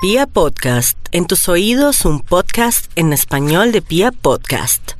Pia 0.00 0.26
Podcast, 0.26 0.96
en 1.12 1.26
tus 1.26 1.46
oídos 1.50 2.06
un 2.06 2.20
podcast 2.20 2.90
en 2.96 3.12
español 3.12 3.70
de 3.70 3.82
Pia 3.82 4.12
Podcast. 4.12 4.92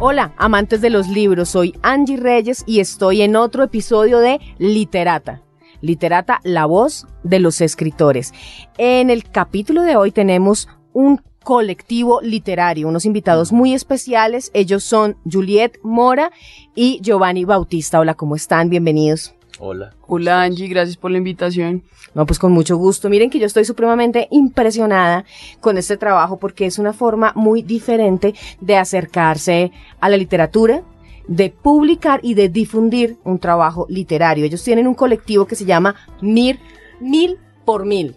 Hola, 0.00 0.34
amantes 0.38 0.80
de 0.80 0.90
los 0.90 1.06
libros, 1.06 1.50
soy 1.50 1.72
Angie 1.82 2.16
Reyes 2.16 2.64
y 2.66 2.80
estoy 2.80 3.22
en 3.22 3.36
otro 3.36 3.62
episodio 3.62 4.18
de 4.18 4.40
Literata. 4.58 5.44
Literata, 5.80 6.40
la 6.42 6.66
voz 6.66 7.06
de 7.22 7.38
los 7.38 7.60
escritores. 7.60 8.34
En 8.76 9.08
el 9.08 9.22
capítulo 9.30 9.82
de 9.82 9.94
hoy 9.94 10.10
tenemos 10.10 10.66
un 10.92 11.22
colectivo 11.48 12.20
literario, 12.20 12.88
unos 12.88 13.06
invitados 13.06 13.52
muy 13.52 13.72
especiales. 13.72 14.50
Ellos 14.52 14.84
son 14.84 15.16
Juliet 15.24 15.78
Mora 15.82 16.30
y 16.74 17.00
Giovanni 17.00 17.46
Bautista. 17.46 18.00
Hola, 18.00 18.12
¿cómo 18.12 18.36
están? 18.36 18.68
Bienvenidos. 18.68 19.34
Hola. 19.58 19.94
Hola 20.06 20.42
Angie, 20.42 20.68
gracias 20.68 20.98
por 20.98 21.10
la 21.10 21.16
invitación. 21.16 21.84
No, 22.14 22.26
pues 22.26 22.38
con 22.38 22.52
mucho 22.52 22.76
gusto. 22.76 23.08
Miren 23.08 23.30
que 23.30 23.38
yo 23.38 23.46
estoy 23.46 23.64
supremamente 23.64 24.28
impresionada 24.30 25.24
con 25.60 25.78
este 25.78 25.96
trabajo 25.96 26.38
porque 26.38 26.66
es 26.66 26.78
una 26.78 26.92
forma 26.92 27.32
muy 27.34 27.62
diferente 27.62 28.34
de 28.60 28.76
acercarse 28.76 29.72
a 30.00 30.10
la 30.10 30.18
literatura, 30.18 30.82
de 31.28 31.48
publicar 31.48 32.20
y 32.22 32.34
de 32.34 32.50
difundir 32.50 33.16
un 33.24 33.38
trabajo 33.38 33.86
literario. 33.88 34.44
Ellos 34.44 34.62
tienen 34.62 34.86
un 34.86 34.94
colectivo 34.94 35.46
que 35.46 35.56
se 35.56 35.64
llama 35.64 35.94
Mir, 36.20 36.58
Mil 37.00 37.38
por 37.64 37.86
Mil. 37.86 38.16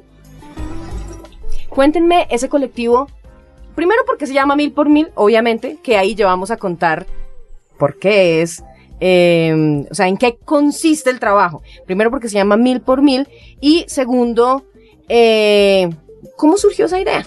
Cuéntenme 1.69 2.27
ese 2.29 2.49
colectivo, 2.49 3.07
primero 3.75 4.01
porque 4.05 4.27
se 4.27 4.33
llama 4.33 4.55
Mil 4.55 4.71
por 4.71 4.89
Mil, 4.89 5.09
obviamente, 5.15 5.77
que 5.83 5.97
ahí 5.97 6.15
ya 6.15 6.25
vamos 6.25 6.51
a 6.51 6.57
contar 6.57 7.05
por 7.77 7.97
qué 7.97 8.41
es, 8.41 8.63
eh, 8.99 9.85
o 9.89 9.95
sea, 9.95 10.07
en 10.07 10.17
qué 10.17 10.37
consiste 10.43 11.09
el 11.09 11.19
trabajo. 11.19 11.63
Primero 11.85 12.11
porque 12.11 12.29
se 12.29 12.35
llama 12.35 12.57
Mil 12.57 12.81
por 12.81 13.01
Mil 13.01 13.27
y 13.59 13.85
segundo, 13.87 14.63
eh, 15.09 15.89
¿cómo 16.37 16.57
surgió 16.57 16.85
esa 16.85 16.99
idea? 16.99 17.25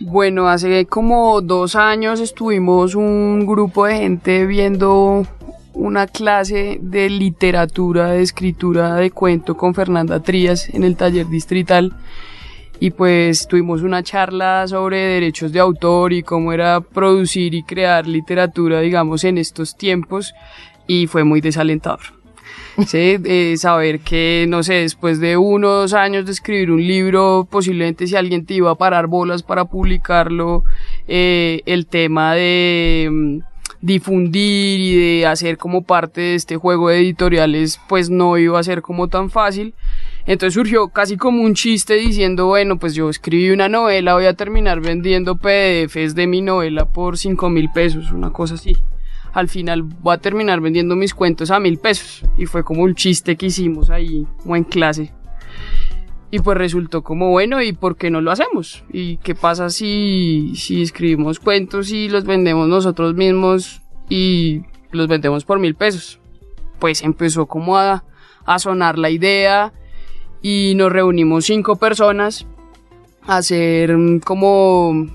Bueno, 0.00 0.48
hace 0.48 0.86
como 0.86 1.40
dos 1.40 1.76
años 1.76 2.20
estuvimos 2.20 2.94
un 2.94 3.46
grupo 3.46 3.86
de 3.86 3.96
gente 3.96 4.44
viendo 4.46 5.26
una 5.72 6.06
clase 6.06 6.78
de 6.80 7.10
literatura, 7.10 8.10
de 8.10 8.22
escritura 8.22 8.94
de 8.94 9.10
cuento 9.10 9.56
con 9.56 9.74
Fernanda 9.74 10.20
Trías 10.20 10.68
en 10.68 10.84
el 10.84 10.96
taller 10.96 11.28
distrital 11.28 11.94
y 12.80 12.90
pues 12.90 13.46
tuvimos 13.48 13.82
una 13.82 14.02
charla 14.02 14.66
sobre 14.68 14.98
derechos 14.98 15.52
de 15.52 15.60
autor 15.60 16.12
y 16.12 16.22
cómo 16.22 16.52
era 16.52 16.80
producir 16.80 17.54
y 17.54 17.62
crear 17.62 18.06
literatura, 18.06 18.80
digamos, 18.80 19.24
en 19.24 19.38
estos 19.38 19.76
tiempos 19.76 20.34
y 20.86 21.06
fue 21.06 21.24
muy 21.24 21.40
desalentador. 21.40 22.00
Sí, 22.86 23.16
eh, 23.24 23.54
saber 23.56 24.00
que, 24.00 24.46
no 24.48 24.64
sé, 24.64 24.74
después 24.74 25.20
de 25.20 25.36
unos 25.36 25.94
años 25.94 26.26
de 26.26 26.32
escribir 26.32 26.72
un 26.72 26.84
libro, 26.84 27.46
posiblemente 27.48 28.06
si 28.06 28.16
alguien 28.16 28.44
te 28.46 28.54
iba 28.54 28.70
a 28.70 28.74
parar 28.74 29.06
bolas 29.06 29.44
para 29.44 29.64
publicarlo, 29.64 30.64
eh, 31.06 31.62
el 31.66 31.86
tema 31.86 32.34
de 32.34 33.08
mm, 33.10 33.38
difundir 33.80 34.80
y 34.80 34.96
de 34.96 35.26
hacer 35.26 35.56
como 35.56 35.82
parte 35.82 36.20
de 36.20 36.34
este 36.34 36.56
juego 36.56 36.88
de 36.88 36.98
editoriales, 36.98 37.80
pues 37.88 38.10
no 38.10 38.38
iba 38.38 38.58
a 38.58 38.62
ser 38.64 38.82
como 38.82 39.08
tan 39.08 39.30
fácil. 39.30 39.74
Entonces 40.26 40.54
surgió 40.54 40.88
casi 40.88 41.16
como 41.16 41.42
un 41.42 41.54
chiste 41.54 41.94
diciendo, 41.94 42.46
bueno, 42.46 42.78
pues 42.78 42.94
yo 42.94 43.10
escribí 43.10 43.50
una 43.50 43.68
novela, 43.68 44.14
voy 44.14 44.24
a 44.24 44.34
terminar 44.34 44.80
vendiendo 44.80 45.36
PDFs 45.36 46.14
de 46.14 46.26
mi 46.26 46.40
novela 46.40 46.86
por 46.86 47.18
5 47.18 47.50
mil 47.50 47.70
pesos, 47.70 48.10
una 48.10 48.30
cosa 48.30 48.54
así. 48.54 48.76
Al 49.34 49.48
final 49.48 49.82
voy 49.82 50.14
a 50.14 50.18
terminar 50.18 50.60
vendiendo 50.60 50.96
mis 50.96 51.12
cuentos 51.12 51.50
a 51.50 51.60
mil 51.60 51.78
pesos. 51.78 52.24
Y 52.38 52.46
fue 52.46 52.64
como 52.64 52.82
un 52.82 52.94
chiste 52.94 53.36
que 53.36 53.46
hicimos 53.46 53.90
ahí, 53.90 54.26
como 54.42 54.56
en 54.56 54.64
clase. 54.64 55.12
Y 56.30 56.38
pues 56.38 56.56
resultó 56.56 57.02
como, 57.02 57.30
bueno, 57.30 57.60
¿y 57.60 57.72
por 57.72 57.96
qué 57.96 58.10
no 58.10 58.20
lo 58.20 58.30
hacemos? 58.30 58.82
¿Y 58.92 59.18
qué 59.18 59.34
pasa 59.34 59.68
si, 59.70 60.52
si 60.56 60.82
escribimos 60.82 61.38
cuentos 61.38 61.92
y 61.92 62.08
los 62.08 62.24
vendemos 62.24 62.66
nosotros 62.66 63.14
mismos 63.14 63.82
y 64.08 64.62
los 64.90 65.06
vendemos 65.06 65.44
por 65.44 65.58
mil 65.58 65.74
pesos? 65.74 66.18
Pues 66.78 67.02
empezó 67.02 67.46
como 67.46 67.76
a, 67.76 68.04
a 68.46 68.58
sonar 68.58 68.98
la 68.98 69.10
idea 69.10 69.72
y 70.44 70.74
nos 70.76 70.92
reunimos 70.92 71.46
cinco 71.46 71.76
personas 71.76 72.46
a 73.26 73.38
hacer 73.38 73.96
como 74.26 75.08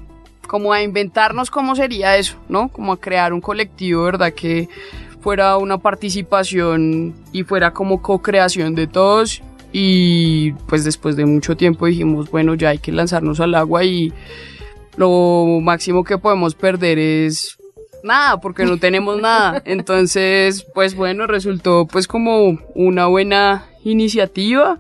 como 0.47 0.73
a 0.73 0.81
inventarnos 0.81 1.51
cómo 1.51 1.75
sería 1.75 2.17
eso, 2.17 2.35
¿no? 2.49 2.69
Como 2.69 2.93
a 2.93 2.99
crear 2.99 3.31
un 3.31 3.39
colectivo, 3.39 4.05
¿verdad? 4.05 4.33
Que 4.33 4.67
fuera 5.21 5.57
una 5.57 5.77
participación 5.77 7.13
y 7.31 7.43
fuera 7.43 7.71
como 7.73 8.01
co-creación 8.01 8.73
de 8.73 8.87
todos 8.87 9.43
y 9.71 10.53
pues 10.67 10.83
después 10.83 11.15
de 11.15 11.27
mucho 11.27 11.55
tiempo 11.55 11.85
dijimos, 11.85 12.31
bueno, 12.31 12.55
ya 12.55 12.69
hay 12.69 12.79
que 12.79 12.91
lanzarnos 12.91 13.39
al 13.39 13.53
agua 13.53 13.83
y 13.83 14.11
lo 14.97 15.45
máximo 15.61 16.03
que 16.03 16.17
podemos 16.17 16.55
perder 16.55 16.97
es 16.97 17.55
nada, 18.03 18.41
porque 18.41 18.65
no 18.65 18.77
tenemos 18.77 19.21
nada. 19.21 19.61
Entonces, 19.65 20.65
pues 20.73 20.95
bueno, 20.95 21.27
resultó 21.27 21.85
pues 21.85 22.07
como 22.07 22.57
una 22.73 23.05
buena 23.05 23.67
iniciativa 23.83 24.79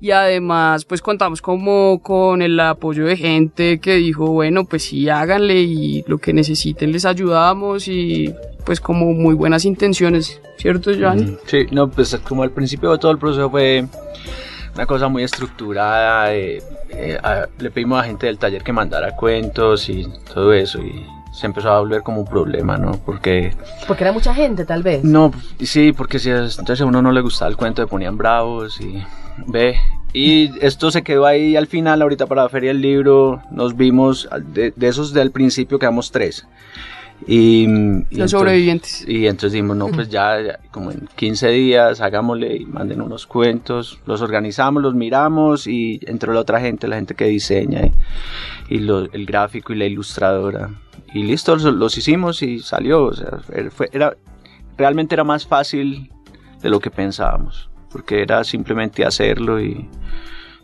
y 0.00 0.10
además 0.10 0.84
pues 0.84 1.00
contamos 1.02 1.40
como 1.40 2.00
con 2.02 2.42
el 2.42 2.58
apoyo 2.60 3.06
de 3.06 3.16
gente 3.16 3.78
que 3.80 3.94
dijo 3.94 4.26
bueno 4.28 4.64
pues 4.64 4.84
sí 4.84 5.08
háganle 5.08 5.60
y 5.62 6.04
lo 6.06 6.18
que 6.18 6.32
necesiten 6.32 6.92
les 6.92 7.04
ayudamos 7.04 7.88
y 7.88 8.32
pues 8.64 8.80
como 8.80 9.12
muy 9.12 9.34
buenas 9.34 9.64
intenciones 9.64 10.40
cierto 10.58 10.90
Joan 10.98 11.38
Sí, 11.46 11.66
no 11.70 11.88
pues 11.90 12.14
como 12.28 12.42
al 12.42 12.50
principio 12.50 12.92
de 12.92 12.98
todo 12.98 13.12
el 13.12 13.18
proceso 13.18 13.48
fue 13.50 13.86
una 14.74 14.84
cosa 14.86 15.08
muy 15.08 15.22
estructurada 15.22 16.34
eh, 16.34 16.62
eh, 16.90 17.18
a- 17.22 17.46
le 17.58 17.70
pedimos 17.70 17.98
a 17.98 18.04
gente 18.04 18.26
del 18.26 18.38
taller 18.38 18.62
que 18.62 18.72
mandara 18.72 19.16
cuentos 19.16 19.88
y 19.88 20.06
todo 20.32 20.52
eso 20.52 20.78
y 20.82 21.06
se 21.32 21.46
empezó 21.46 21.70
a 21.70 21.80
volver 21.80 22.02
como 22.02 22.20
un 22.22 22.26
problema, 22.26 22.78
¿no? 22.78 22.92
Porque 23.04 23.54
Porque 23.86 24.04
era 24.04 24.12
mucha 24.12 24.32
gente, 24.34 24.64
tal 24.64 24.82
vez. 24.82 25.04
No, 25.04 25.32
sí, 25.60 25.92
porque 25.92 26.18
si 26.18 26.30
es- 26.30 26.58
entonces 26.58 26.80
a 26.80 26.86
uno 26.86 27.02
no 27.02 27.12
le 27.12 27.20
gustaba 27.20 27.50
el 27.50 27.58
cuento, 27.58 27.82
le 27.82 27.88
ponían 27.88 28.16
bravos 28.16 28.80
y 28.80 29.02
ve. 29.46 29.76
Y 30.12 30.50
esto 30.64 30.90
se 30.90 31.02
quedó 31.02 31.26
ahí 31.26 31.56
al 31.56 31.66
final, 31.66 32.00
ahorita 32.00 32.26
para 32.26 32.44
la 32.44 32.48
feria 32.48 32.70
del 32.70 32.80
libro, 32.80 33.42
nos 33.50 33.76
vimos, 33.76 34.28
de, 34.54 34.70
de 34.74 34.88
esos 34.88 35.12
del 35.12 35.30
principio 35.30 35.78
quedamos 35.78 36.10
tres. 36.10 36.46
Y, 37.26 37.62
y 37.64 37.66
los 37.66 38.04
entonces- 38.12 38.30
sobrevivientes 38.30 39.04
Y 39.08 39.26
entonces 39.26 39.52
dijimos, 39.52 39.76
no, 39.76 39.88
pues 39.88 40.08
ya, 40.10 40.40
ya, 40.40 40.58
como 40.70 40.90
en 40.90 41.08
15 41.16 41.48
días, 41.48 42.00
hagámosle 42.02 42.56
y 42.56 42.66
manden 42.66 43.00
unos 43.00 43.26
cuentos, 43.26 43.98
los 44.06 44.20
organizamos, 44.20 44.82
los 44.82 44.94
miramos 44.94 45.66
y 45.66 45.98
entró 46.06 46.32
la 46.34 46.40
otra 46.40 46.60
gente, 46.60 46.88
la 46.88 46.96
gente 46.96 47.14
que 47.14 47.24
diseña 47.24 47.86
y, 48.68 48.74
y 48.76 48.78
lo- 48.80 49.10
el 49.12 49.24
gráfico 49.26 49.72
y 49.72 49.76
la 49.76 49.86
ilustradora. 49.86 50.70
Y 51.14 51.22
listo, 51.22 51.54
los, 51.56 51.64
los 51.64 51.96
hicimos 51.96 52.42
y 52.42 52.58
salió. 52.60 53.04
O 53.04 53.12
sea, 53.14 53.38
fue- 53.70 53.88
era, 53.92 54.14
realmente 54.76 55.14
era 55.14 55.24
más 55.24 55.46
fácil 55.46 56.10
de 56.62 56.68
lo 56.68 56.80
que 56.80 56.90
pensábamos, 56.90 57.70
porque 57.96 58.20
era 58.20 58.44
simplemente 58.44 59.06
hacerlo 59.06 59.58
y, 59.58 59.88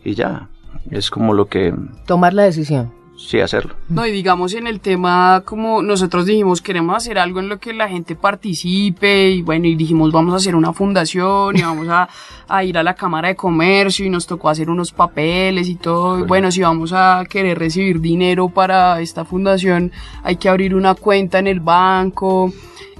y 0.05 0.13
ya. 0.13 0.49
Es 0.91 1.09
como 1.09 1.33
lo 1.33 1.47
que, 1.47 1.73
Tomar 2.05 2.33
la 2.35 2.43
decisión. 2.43 2.93
sí, 3.17 3.39
hacerlo. 3.39 3.73
No, 3.89 4.05
y 4.05 4.11
digamos 4.11 4.53
en 4.53 4.67
el 4.67 4.79
tema, 4.81 5.41
como 5.45 5.81
nosotros 5.81 6.27
dijimos, 6.27 6.61
queremos 6.61 6.95
hacer 6.95 7.17
algo 7.17 7.39
en 7.39 7.49
lo 7.49 7.57
que 7.59 7.73
la 7.73 7.89
gente 7.89 8.15
participe, 8.15 9.31
y 9.31 9.41
bueno, 9.41 9.65
y 9.65 9.73
dijimos, 9.75 10.11
vamos 10.11 10.33
a 10.35 10.37
hacer 10.37 10.55
una 10.55 10.73
fundación, 10.73 11.57
y 11.57 11.63
vamos 11.63 11.87
a, 11.89 12.07
a 12.47 12.63
ir 12.63 12.77
a 12.77 12.83
la 12.83 12.93
Cámara 12.93 13.29
de 13.29 13.35
Comercio, 13.35 14.05
y 14.05 14.09
nos 14.11 14.27
tocó 14.27 14.49
hacer 14.49 14.69
unos 14.69 14.91
papeles 14.91 15.67
y 15.69 15.75
todo. 15.75 16.19
Y 16.19 16.23
bueno, 16.23 16.51
si 16.51 16.61
vamos 16.61 16.91
a 16.93 17.23
querer 17.27 17.57
recibir 17.57 17.99
dinero 17.99 18.49
para 18.49 18.99
esta 19.01 19.25
fundación, 19.25 19.91
hay 20.21 20.35
que 20.35 20.49
abrir 20.49 20.75
una 20.75 20.93
cuenta 20.93 21.39
en 21.39 21.47
el 21.47 21.61
banco. 21.61 22.53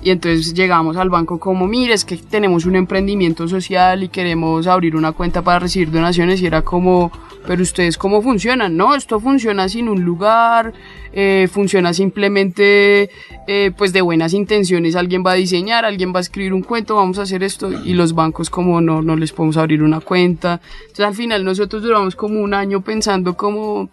Y 0.04 0.10
entonces 0.10 0.54
llegamos 0.54 0.98
al 0.98 1.10
banco 1.10 1.40
como, 1.40 1.66
mire, 1.66 1.94
es 1.94 2.04
que 2.04 2.18
tenemos 2.18 2.66
un 2.66 2.76
emprendimiento 2.76 3.48
social 3.48 4.04
y 4.04 4.10
queremos 4.10 4.68
abrir 4.68 4.98
una 4.98 5.14
cuenta 5.14 5.42
para 5.42 5.60
recibir 5.60 5.92
donaciones 5.92 6.42
y 6.42 6.46
era 6.46 6.62
como, 6.62 7.10
pero 7.48 7.64
ustedes 7.64 7.98
cómo 7.98 8.22
funcionan, 8.22 8.76
¿no? 8.76 8.96
Esto 8.96 9.22
funciona 9.22 9.70
sin 9.70 9.88
un 9.88 10.04
lugar, 10.04 10.74
eh, 11.14 11.48
funciona 11.50 11.94
simplemente 11.94 13.10
eh, 13.48 13.72
pues 13.78 13.94
de 13.94 14.02
buenas 14.02 14.34
intenciones, 14.34 14.98
alguien 14.98 15.24
va 15.26 15.32
a 15.32 15.36
diseñar, 15.36 15.86
alguien 15.86 16.14
va 16.14 16.18
a 16.18 16.22
escribir 16.22 16.54
un 16.54 16.64
cuento, 16.64 16.96
vamos 16.96 17.18
a 17.18 17.22
hacer 17.22 17.42
esto 17.42 17.72
y 17.72 17.94
los 17.94 18.14
bancos 18.14 18.50
como 18.50 18.82
no, 18.82 19.02
no 19.02 19.16
les 19.16 19.32
podemos 19.32 19.56
abrir 19.56 19.84
una 19.84 20.02
cuenta. 20.02 20.60
Entonces 20.82 21.06
al 21.06 21.16
final 21.16 21.46
nosotros 21.46 21.82
duramos 21.82 22.18
como 22.18 22.42
un 22.42 22.54
año 22.54 22.82
pensando 22.82 23.38
como 23.38 23.90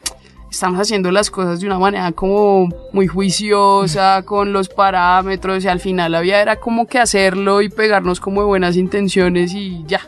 estamos 0.50 0.80
haciendo 0.80 1.10
las 1.10 1.30
cosas 1.30 1.60
de 1.60 1.66
una 1.66 1.78
manera 1.78 2.12
como 2.12 2.68
muy 2.92 3.06
juiciosa, 3.06 4.22
con 4.26 4.52
los 4.52 4.68
parámetros, 4.68 5.64
y 5.64 5.68
al 5.68 5.80
final 5.80 6.12
la 6.12 6.20
vida 6.20 6.40
era 6.42 6.56
como 6.56 6.86
que 6.86 6.98
hacerlo 6.98 7.62
y 7.62 7.68
pegarnos 7.68 8.20
como 8.20 8.40
de 8.40 8.46
buenas 8.46 8.76
intenciones 8.76 9.54
y 9.54 9.84
ya. 9.86 10.00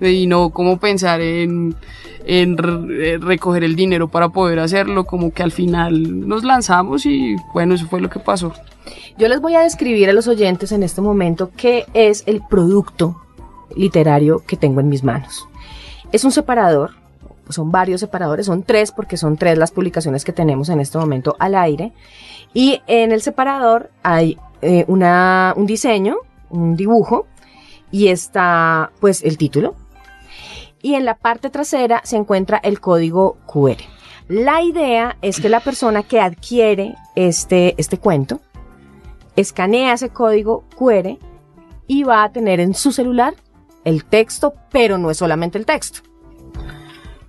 y 0.00 0.26
no 0.26 0.50
como 0.50 0.78
pensar 0.78 1.20
en, 1.20 1.74
en 2.26 2.56
re- 2.58 3.18
recoger 3.18 3.62
el 3.64 3.76
dinero 3.76 4.08
para 4.08 4.28
poder 4.30 4.58
hacerlo, 4.58 5.04
como 5.04 5.32
que 5.32 5.42
al 5.42 5.52
final 5.52 6.26
nos 6.28 6.42
lanzamos 6.44 7.06
y 7.06 7.36
bueno, 7.52 7.74
eso 7.74 7.86
fue 7.86 8.00
lo 8.00 8.10
que 8.10 8.18
pasó. 8.18 8.52
Yo 9.16 9.28
les 9.28 9.40
voy 9.40 9.54
a 9.54 9.60
describir 9.60 10.10
a 10.10 10.12
los 10.12 10.26
oyentes 10.26 10.72
en 10.72 10.82
este 10.82 11.00
momento 11.00 11.50
qué 11.56 11.86
es 11.94 12.24
el 12.26 12.42
producto 12.50 13.20
literario 13.76 14.42
que 14.46 14.56
tengo 14.56 14.80
en 14.80 14.88
mis 14.88 15.04
manos. 15.04 15.46
Es 16.12 16.24
un 16.24 16.32
separador, 16.32 16.90
son 17.48 17.70
varios 17.70 18.00
separadores, 18.00 18.46
son 18.46 18.62
tres 18.62 18.92
porque 18.92 19.16
son 19.16 19.36
tres 19.36 19.58
las 19.58 19.70
publicaciones 19.70 20.24
que 20.24 20.32
tenemos 20.32 20.68
en 20.68 20.80
este 20.80 20.98
momento 20.98 21.36
al 21.38 21.54
aire. 21.54 21.92
Y 22.52 22.82
en 22.86 23.12
el 23.12 23.22
separador 23.22 23.90
hay 24.02 24.38
eh, 24.62 24.84
una, 24.88 25.52
un 25.56 25.66
diseño, 25.66 26.16
un 26.50 26.76
dibujo, 26.76 27.26
y 27.90 28.08
está 28.08 28.90
pues 29.00 29.22
el 29.22 29.38
título. 29.38 29.74
Y 30.82 30.94
en 30.94 31.04
la 31.04 31.14
parte 31.14 31.50
trasera 31.50 32.00
se 32.04 32.16
encuentra 32.16 32.58
el 32.58 32.80
código 32.80 33.38
QR. 33.46 33.78
La 34.28 34.62
idea 34.62 35.16
es 35.22 35.40
que 35.40 35.48
la 35.48 35.60
persona 35.60 36.02
que 36.02 36.20
adquiere 36.20 36.94
este, 37.14 37.74
este 37.78 37.98
cuento 37.98 38.40
escanea 39.36 39.92
ese 39.92 40.08
código 40.08 40.64
QR 40.76 41.18
y 41.86 42.02
va 42.04 42.24
a 42.24 42.32
tener 42.32 42.60
en 42.60 42.74
su 42.74 42.92
celular 42.92 43.34
el 43.84 44.04
texto, 44.04 44.54
pero 44.70 44.98
no 44.98 45.10
es 45.10 45.18
solamente 45.18 45.58
el 45.58 45.66
texto. 45.66 46.00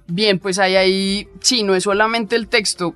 Bien, 0.08 0.40
pues 0.40 0.60
ahí, 0.60 0.76
ahí, 0.76 1.28
sí, 1.40 1.64
no 1.64 1.76
es 1.76 1.84
solamente 1.84 2.36
el 2.36 2.48
texto. 2.48 2.96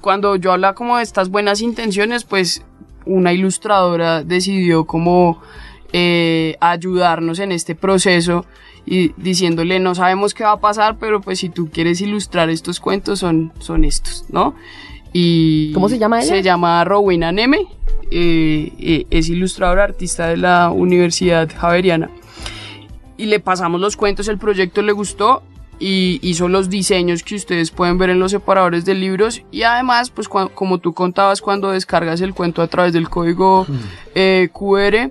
Cuando 0.00 0.36
yo 0.36 0.52
hablaba 0.52 0.74
como 0.74 0.98
de 0.98 1.02
estas 1.02 1.30
buenas 1.30 1.60
intenciones, 1.60 2.24
pues 2.24 2.62
una 3.04 3.32
ilustradora 3.32 4.22
decidió 4.22 4.84
como 4.84 5.40
eh, 5.92 6.56
ayudarnos 6.60 7.38
en 7.38 7.52
este 7.52 7.74
proceso 7.74 8.46
y 8.84 9.12
diciéndole, 9.16 9.80
no 9.80 9.94
sabemos 9.94 10.34
qué 10.34 10.44
va 10.44 10.52
a 10.52 10.60
pasar, 10.60 10.98
pero 10.98 11.20
pues 11.20 11.38
si 11.38 11.48
tú 11.48 11.70
quieres 11.70 12.00
ilustrar 12.00 12.50
estos 12.50 12.80
cuentos 12.80 13.20
son, 13.20 13.52
son 13.58 13.84
estos, 13.84 14.26
¿no? 14.28 14.54
Y 15.12 15.72
¿Cómo 15.72 15.88
se 15.88 15.98
llama 15.98 16.20
ella? 16.20 16.28
Se 16.28 16.42
llama 16.42 16.84
Rowena 16.84 17.32
Neme, 17.32 17.66
eh, 18.10 18.72
eh, 18.78 19.06
es 19.10 19.28
ilustradora, 19.28 19.84
artista 19.84 20.28
de 20.28 20.36
la 20.36 20.70
Universidad 20.70 21.50
Javeriana. 21.54 22.10
Y 23.16 23.26
le 23.26 23.38
pasamos 23.38 23.80
los 23.80 23.96
cuentos, 23.96 24.28
el 24.28 24.38
proyecto 24.38 24.82
le 24.82 24.92
gustó 24.92 25.42
y 25.84 26.20
hizo 26.22 26.48
los 26.48 26.70
diseños 26.70 27.24
que 27.24 27.34
ustedes 27.34 27.72
pueden 27.72 27.98
ver 27.98 28.10
en 28.10 28.20
los 28.20 28.30
separadores 28.30 28.84
de 28.84 28.94
libros. 28.94 29.42
Y 29.50 29.64
además, 29.64 30.10
pues 30.10 30.28
como 30.28 30.78
tú 30.78 30.94
contabas 30.94 31.42
cuando 31.42 31.72
descargas 31.72 32.20
el 32.20 32.34
cuento 32.34 32.62
a 32.62 32.68
través 32.68 32.92
del 32.92 33.08
código 33.08 33.66
eh, 34.14 34.48
QR, 34.52 35.10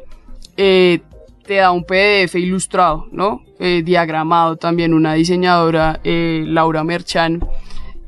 eh, 0.56 1.02
te 1.46 1.56
da 1.56 1.72
un 1.72 1.84
PDF 1.84 2.36
ilustrado, 2.36 3.06
¿no? 3.12 3.44
Eh, 3.60 3.82
diagramado 3.84 4.56
también 4.56 4.94
una 4.94 5.14
diseñadora, 5.14 6.00
Laura 6.06 6.86
Merchan, 6.86 7.42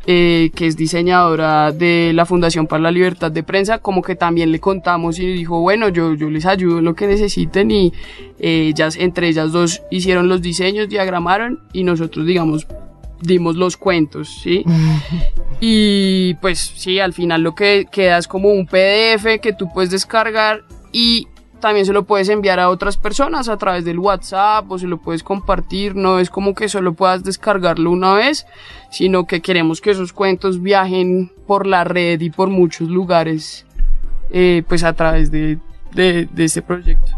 eh, 0.05 0.51
que 0.53 0.67
es 0.67 0.75
diseñadora 0.75 1.71
de 1.71 2.11
la 2.13 2.25
Fundación 2.25 2.67
para 2.67 2.83
la 2.83 2.91
Libertad 2.91 3.31
de 3.31 3.41
Prensa, 3.41 3.77
como 3.77 4.01
que 4.01 4.15
también 4.15 4.51
le 4.51 4.59
contamos 4.59 5.17
y 5.17 5.25
dijo, 5.27 5.61
bueno, 5.61 5.87
yo, 5.89 6.13
yo 6.13 6.29
les 6.29 6.45
ayudo 6.45 6.79
en 6.79 6.85
lo 6.85 6.93
que 6.93 7.07
necesiten 7.07 7.71
y 7.71 7.93
eh, 8.39 8.67
ellas, 8.67 8.97
entre 8.97 9.29
ellas 9.29 9.51
dos 9.51 9.81
hicieron 9.91 10.27
los 10.27 10.41
diseños, 10.41 10.89
diagramaron 10.89 11.61
y 11.71 11.85
nosotros, 11.85 12.25
digamos, 12.25 12.67
dimos 13.21 13.55
los 13.55 13.77
cuentos, 13.77 14.41
¿sí? 14.43 14.65
Y 15.65 16.33
pues 16.41 16.59
sí, 16.75 16.99
al 16.99 17.13
final 17.13 17.41
lo 17.41 17.55
que 17.55 17.85
queda 17.89 18.17
es 18.17 18.27
como 18.27 18.49
un 18.49 18.65
PDF 18.65 19.39
que 19.41 19.53
tú 19.57 19.71
puedes 19.73 19.91
descargar 19.91 20.65
y 20.91 21.27
también 21.63 21.85
se 21.85 21.93
lo 21.93 22.03
puedes 22.03 22.27
enviar 22.27 22.59
a 22.59 22.67
otras 22.67 22.97
personas 22.97 23.47
a 23.47 23.55
través 23.55 23.85
del 23.85 23.97
WhatsApp 23.97 24.69
o 24.69 24.77
se 24.77 24.85
lo 24.85 24.97
puedes 24.97 25.23
compartir. 25.23 25.95
No 25.95 26.19
es 26.19 26.29
como 26.29 26.53
que 26.55 26.67
solo 26.67 26.93
puedas 26.93 27.23
descargarlo 27.23 27.89
una 27.89 28.15
vez, 28.15 28.45
sino 28.91 29.27
que 29.27 29.41
queremos 29.41 29.79
que 29.79 29.91
esos 29.91 30.11
cuentos 30.11 30.61
viajen 30.61 31.31
por 31.47 31.65
la 31.65 31.85
red 31.85 32.19
y 32.19 32.31
por 32.31 32.49
muchos 32.49 32.89
lugares, 32.89 33.65
eh, 34.29 34.63
pues 34.67 34.83
a 34.83 34.91
través 34.91 35.31
de, 35.31 35.57
de, 35.93 36.27
de 36.29 36.43
este 36.43 36.61
proyecto. 36.61 37.13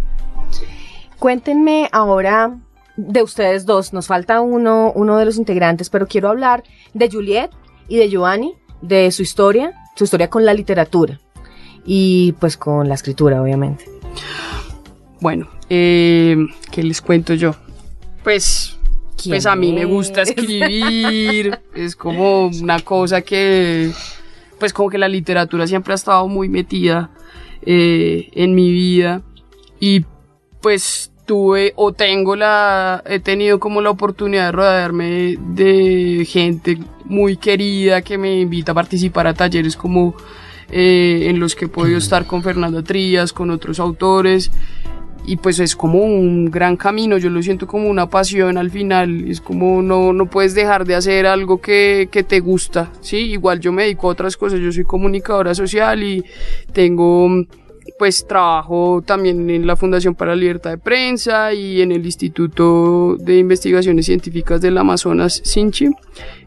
Cuéntenme 1.18 1.90
ahora 1.92 2.56
de 2.98 3.24
ustedes 3.24 3.66
dos. 3.66 3.94
Nos 3.94 4.06
falta 4.06 4.42
uno, 4.42 4.92
uno 4.94 5.18
de 5.18 5.26
los 5.26 5.38
integrantes, 5.38 5.90
pero 5.90 6.06
quiero 6.06 6.30
hablar 6.30 6.62
de 6.94 7.10
Juliet 7.10 7.50
y 7.88 7.98
de 7.98 8.10
Giovanni, 8.10 8.54
de 8.84 9.10
su 9.10 9.24
historia, 9.24 9.74
su 9.96 10.04
historia 10.04 10.30
con 10.30 10.46
la 10.46 10.54
literatura 10.54 11.20
y 11.84 12.34
pues 12.34 12.58
con 12.58 12.88
la 12.88 12.94
escritura, 12.94 13.42
obviamente. 13.42 13.95
Bueno, 15.22 15.48
eh, 15.70 16.38
¿qué 16.72 16.84
les 16.84 17.02
cuento 17.02 17.34
yo? 17.34 17.56
Pues, 18.24 18.78
¿Quién 19.22 19.34
pues 19.34 19.46
a 19.46 19.56
mí 19.56 19.72
me 19.72 19.86
gusta 19.86 20.22
es? 20.22 20.30
escribir, 20.30 21.60
es 21.76 21.96
como 21.96 22.48
una 22.48 22.80
cosa 22.80 23.22
que, 23.22 23.92
pues 24.60 24.74
como 24.74 24.90
que 24.90 24.98
la 24.98 25.08
literatura 25.08 25.68
siempre 25.68 25.94
ha 25.94 25.96
estado 25.96 26.28
muy 26.28 26.50
metida 26.50 27.12
eh, 27.62 28.30
en 28.34 28.54
mi 28.56 28.72
vida 28.72 29.22
y 29.80 30.06
pues 30.62 31.12
tuve 31.26 31.74
o 31.76 31.92
tengo 31.94 32.36
la, 32.36 33.04
he 33.06 33.20
tenido 33.20 33.60
como 33.60 33.82
la 33.82 33.90
oportunidad 33.90 34.48
de 34.48 34.52
rodearme 34.52 35.38
de 35.40 36.26
gente 36.30 36.78
muy 37.06 37.38
querida 37.38 38.02
que 38.02 38.18
me 38.18 38.40
invita 38.40 38.72
a 38.72 38.76
participar 38.76 39.28
a 39.28 39.34
talleres 39.34 39.76
como 39.76 40.16
eh, 40.72 41.28
en 41.30 41.40
los 41.40 41.56
que 41.56 41.66
he 41.66 41.70
podido 41.70 41.98
estar 41.98 42.26
con 42.26 42.44
Fernanda 42.44 42.84
Trías, 42.84 43.34
con 43.34 43.52
otros 43.52 43.80
autores 43.80 44.52
y 45.28 45.38
pues 45.38 45.60
es 45.60 45.76
como 45.76 46.00
un 46.00 46.52
gran 46.52 46.78
camino, 46.78 47.18
yo 47.18 47.30
lo 47.30 47.42
siento 47.42 47.66
como 47.68 47.90
una 47.90 48.10
pasión 48.10 48.58
al 48.58 48.70
final, 48.70 49.28
es 49.28 49.42
como 49.42 49.82
no, 49.82 50.14
no 50.14 50.28
puedes 50.28 50.54
dejar 50.54 50.86
de 50.86 50.96
hacer 50.96 51.26
algo 51.26 51.60
que, 51.60 52.10
que 52.12 52.24
te 52.24 52.40
gusta, 52.40 52.92
¿sí? 53.02 53.18
Igual 53.18 53.60
yo 53.60 53.72
me 53.72 53.84
dedico 53.84 54.08
a 54.08 54.12
otras 54.12 54.38
cosas, 54.38 54.60
yo 54.60 54.72
soy 54.72 54.84
comunicadora 54.84 55.56
social 55.56 56.04
y 56.04 56.24
tengo 56.74 57.30
pues 57.98 58.26
trabajo 58.28 59.04
también 59.06 59.50
en 59.50 59.66
la 59.66 59.76
Fundación 59.76 60.16
para 60.16 60.32
la 60.32 60.38
Libertad 60.38 60.72
de 60.72 60.78
Prensa 60.78 61.54
y 61.54 61.82
en 61.82 61.92
el 61.92 62.06
Instituto 62.06 63.16
de 63.18 63.38
Investigaciones 63.38 64.06
Científicas 64.06 64.62
del 64.62 64.78
Amazonas, 64.78 65.42
SINCHI, 65.44 65.92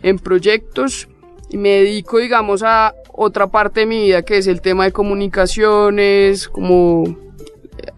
en 0.02 0.18
proyectos 0.18 1.08
me 1.56 1.70
dedico, 1.70 2.18
digamos, 2.18 2.62
a 2.62 2.92
otra 3.18 3.48
parte 3.48 3.80
de 3.80 3.86
mi 3.86 4.04
vida 4.04 4.22
que 4.22 4.38
es 4.38 4.46
el 4.46 4.60
tema 4.60 4.84
de 4.84 4.92
comunicaciones, 4.92 6.48
como 6.48 7.16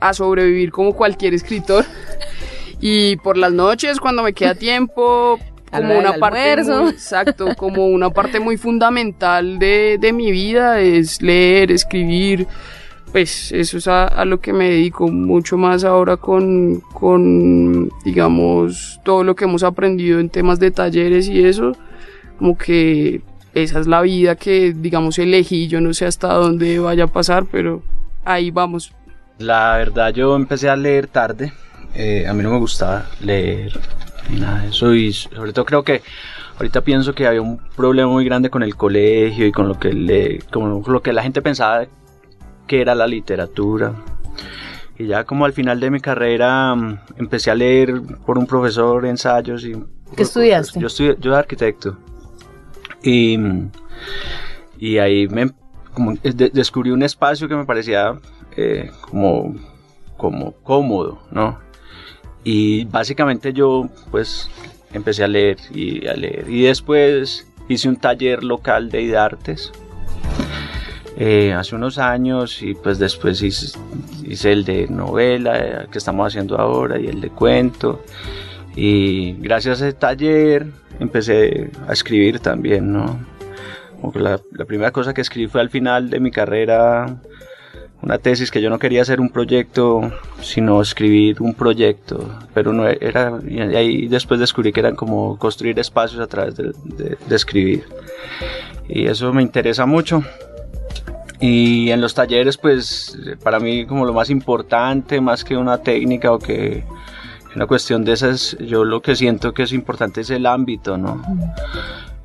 a 0.01 0.15
sobrevivir 0.15 0.73
como 0.73 0.95
cualquier 0.95 1.35
escritor. 1.35 1.85
Y 2.83 3.17
por 3.17 3.37
las 3.37 3.53
noches, 3.53 4.01
cuando 4.01 4.23
me 4.23 4.33
queda 4.33 4.55
tiempo, 4.55 5.39
como 5.71 5.99
una 5.99 6.15
parte 6.15 6.65
muy, 6.65 6.89
exacto, 6.89 7.55
como 7.55 7.89
una 7.89 8.09
parte 8.09 8.41
muy 8.41 8.57
fundamental 8.57 9.59
de, 9.59 9.99
de 10.01 10.15
mi 10.15 10.31
vida 10.31 10.81
es 10.81 11.21
leer, 11.21 11.71
escribir. 11.71 12.47
Pues 13.13 13.53
eso 13.53 13.77
es 13.77 13.87
a, 13.87 14.07
a 14.07 14.25
lo 14.25 14.41
que 14.41 14.55
me 14.55 14.71
dedico 14.71 15.09
mucho 15.09 15.59
más 15.59 15.85
ahora 15.85 16.17
con, 16.17 16.81
con, 16.95 17.91
digamos, 18.03 18.99
todo 19.05 19.25
lo 19.25 19.35
que 19.37 19.45
hemos 19.45 19.63
aprendido 19.63 20.19
en 20.19 20.31
temas 20.31 20.59
de 20.59 20.71
talleres 20.71 21.29
y 21.29 21.45
eso. 21.45 21.77
Como 22.39 22.57
que 22.57 23.21
esa 23.55 23.81
es 23.81 23.87
la 23.87 24.03
vida 24.03 24.37
que, 24.37 24.73
digamos, 24.75 25.19
elegí. 25.19 25.69
Yo 25.69 25.81
no 25.81 25.93
sé 25.95 26.07
hasta 26.07 26.33
dónde 26.33 26.79
vaya 26.79 27.05
a 27.05 27.07
pasar, 27.09 27.47
pero 27.51 27.83
ahí 28.25 28.51
vamos. 28.51 28.93
La 29.39 29.77
verdad, 29.77 30.13
yo 30.13 30.37
empecé 30.37 30.69
a 30.69 30.77
leer 30.77 31.07
tarde. 31.07 31.53
Eh, 31.95 32.27
a 32.29 32.33
mí 32.35 32.43
no 32.43 32.51
me 32.51 32.59
gustaba 32.59 33.07
leer 33.21 33.73
ni 34.31 34.41
nada 34.41 34.63
de 34.63 34.69
eso. 34.69 34.95
Y 34.95 35.13
sobre 35.13 35.53
todo 35.53 35.65
creo 35.65 35.83
que 35.83 36.03
ahorita 36.59 36.83
pienso 36.83 37.15
que 37.15 37.27
había 37.27 37.43
un 37.43 37.59
problema 37.75 38.11
muy 38.11 38.25
grande 38.25 38.51
con 38.51 38.63
el 38.63 38.77
colegio 38.77 39.47
y 39.47 39.53
con 39.53 39.67
lo 39.67 39.79
que, 39.79 39.93
le, 39.93 40.41
con 40.51 40.83
lo 40.87 41.03
que 41.03 41.13
la 41.13 41.23
gente 41.23 41.43
pensaba 41.43 41.87
que 42.67 42.81
era 42.81 42.95
la 42.95 43.07
literatura. 43.07 43.95
Y 44.99 45.07
ya 45.07 45.25
como 45.25 45.47
al 45.47 45.55
final 45.55 45.81
de 45.81 45.91
mi 45.91 46.01
carrera 46.01 46.75
mm, 46.75 46.99
empecé 47.17 47.51
a 47.51 47.55
leer 47.55 48.03
por 48.27 48.37
un 48.37 48.47
profesor 48.47 49.07
ensayos 49.07 49.65
y... 49.65 49.73
¿Qué 50.15 50.23
estudiaste? 50.23 50.79
Yo 50.79 50.89
estudié, 50.89 51.17
yo 51.19 51.35
arquitecto. 51.35 51.97
Y, 53.03 53.39
y 54.79 54.99
ahí 54.99 55.27
me 55.29 55.51
de- 56.23 56.51
descubrí 56.51 56.91
un 56.91 57.03
espacio 57.03 57.49
que 57.49 57.55
me 57.57 57.65
parecía 57.65 58.19
eh, 58.57 58.91
como, 59.01 59.55
como 60.17 60.53
cómodo, 60.63 61.23
¿no? 61.31 61.59
Y 62.45 62.85
básicamente 62.87 63.53
yo 63.53 63.89
pues 64.11 64.51
empecé 64.93 65.25
a 65.25 65.29
leer 65.29 65.59
y 65.75 66.07
a 66.07 66.15
leer. 66.15 66.49
Y 66.49 66.63
después 66.63 67.47
hice 67.69 67.89
un 67.89 67.97
taller 67.97 68.43
local 68.43 68.91
de 68.91 69.03
IDARTES 69.03 69.73
eh, 71.17 71.53
hace 71.53 71.75
unos 71.75 71.99
años 71.99 72.63
y 72.63 72.75
pues 72.75 72.99
después 72.99 73.43
hice, 73.43 73.79
hice 74.25 74.53
el 74.53 74.65
de 74.65 74.89
novela 74.89 75.59
eh, 75.59 75.87
que 75.93 75.99
estamos 75.99 76.27
haciendo 76.29 76.59
ahora 76.59 76.99
y 76.99 77.07
el 77.07 77.21
de 77.21 77.29
cuento. 77.31 78.03
Y 78.77 79.33
gracias 79.35 79.83
a 79.83 79.89
ese 79.89 79.97
taller 79.97 80.67
empecé 80.99 81.71
a 81.89 81.93
escribir 81.93 82.41
también, 82.41 82.93
¿no? 82.93 83.19
Como 84.01 84.13
que 84.13 84.21
la, 84.21 84.41
la 84.53 84.65
primera 84.65 84.91
cosa 84.93 85.13
que 85.13 85.21
escribí 85.21 85.49
fue 85.49 85.61
al 85.61 85.71
final 85.71 86.09
de 86.11 86.21
mi 86.21 86.31
carrera 86.31 87.21
una 88.03 88.19
tesis 88.19 88.51
que 88.51 88.63
yo 88.63 88.71
no 88.71 88.79
quería 88.79 89.03
hacer 89.03 89.21
un 89.21 89.29
proyecto, 89.29 90.11
sino 90.41 90.81
escribir 90.81 91.43
un 91.43 91.53
proyecto, 91.53 92.39
pero 92.55 92.73
no 92.73 92.89
era, 92.89 93.39
y 93.47 93.61
ahí 93.61 94.09
después 94.09 94.41
descubrí 94.41 94.73
que 94.73 94.81
eran 94.81 94.97
como 94.97 95.39
construir 95.39 95.79
espacios 95.79 96.21
a 96.21 96.27
través 96.27 96.57
de, 96.57 96.73
de 97.27 97.37
escribir. 97.37 97.85
Y 98.89 99.07
eso 99.07 99.33
me 99.33 99.43
interesa 99.43 99.85
mucho. 99.85 100.23
Y 101.41 101.91
en 101.91 102.01
los 102.01 102.15
talleres, 102.15 102.57
pues 102.57 103.19
para 103.43 103.61
mí 103.61 103.87
como 103.87 104.05
lo 104.05 104.13
más 104.13 104.31
importante, 104.31 105.21
más 105.21 105.45
que 105.45 105.57
una 105.57 105.79
técnica 105.79 106.33
o 106.33 106.39
que 106.39 106.85
una 107.55 107.67
cuestión 107.67 108.05
de 108.05 108.13
esas, 108.13 108.57
yo 108.61 108.85
lo 108.85 109.03
que 109.03 109.17
siento 109.17 109.53
que 109.53 109.65
es 109.65 109.73
importante 109.73 110.21
es 110.21 110.31
el 110.31 110.47
ámbito, 110.47 110.97
¿no? 110.97 111.23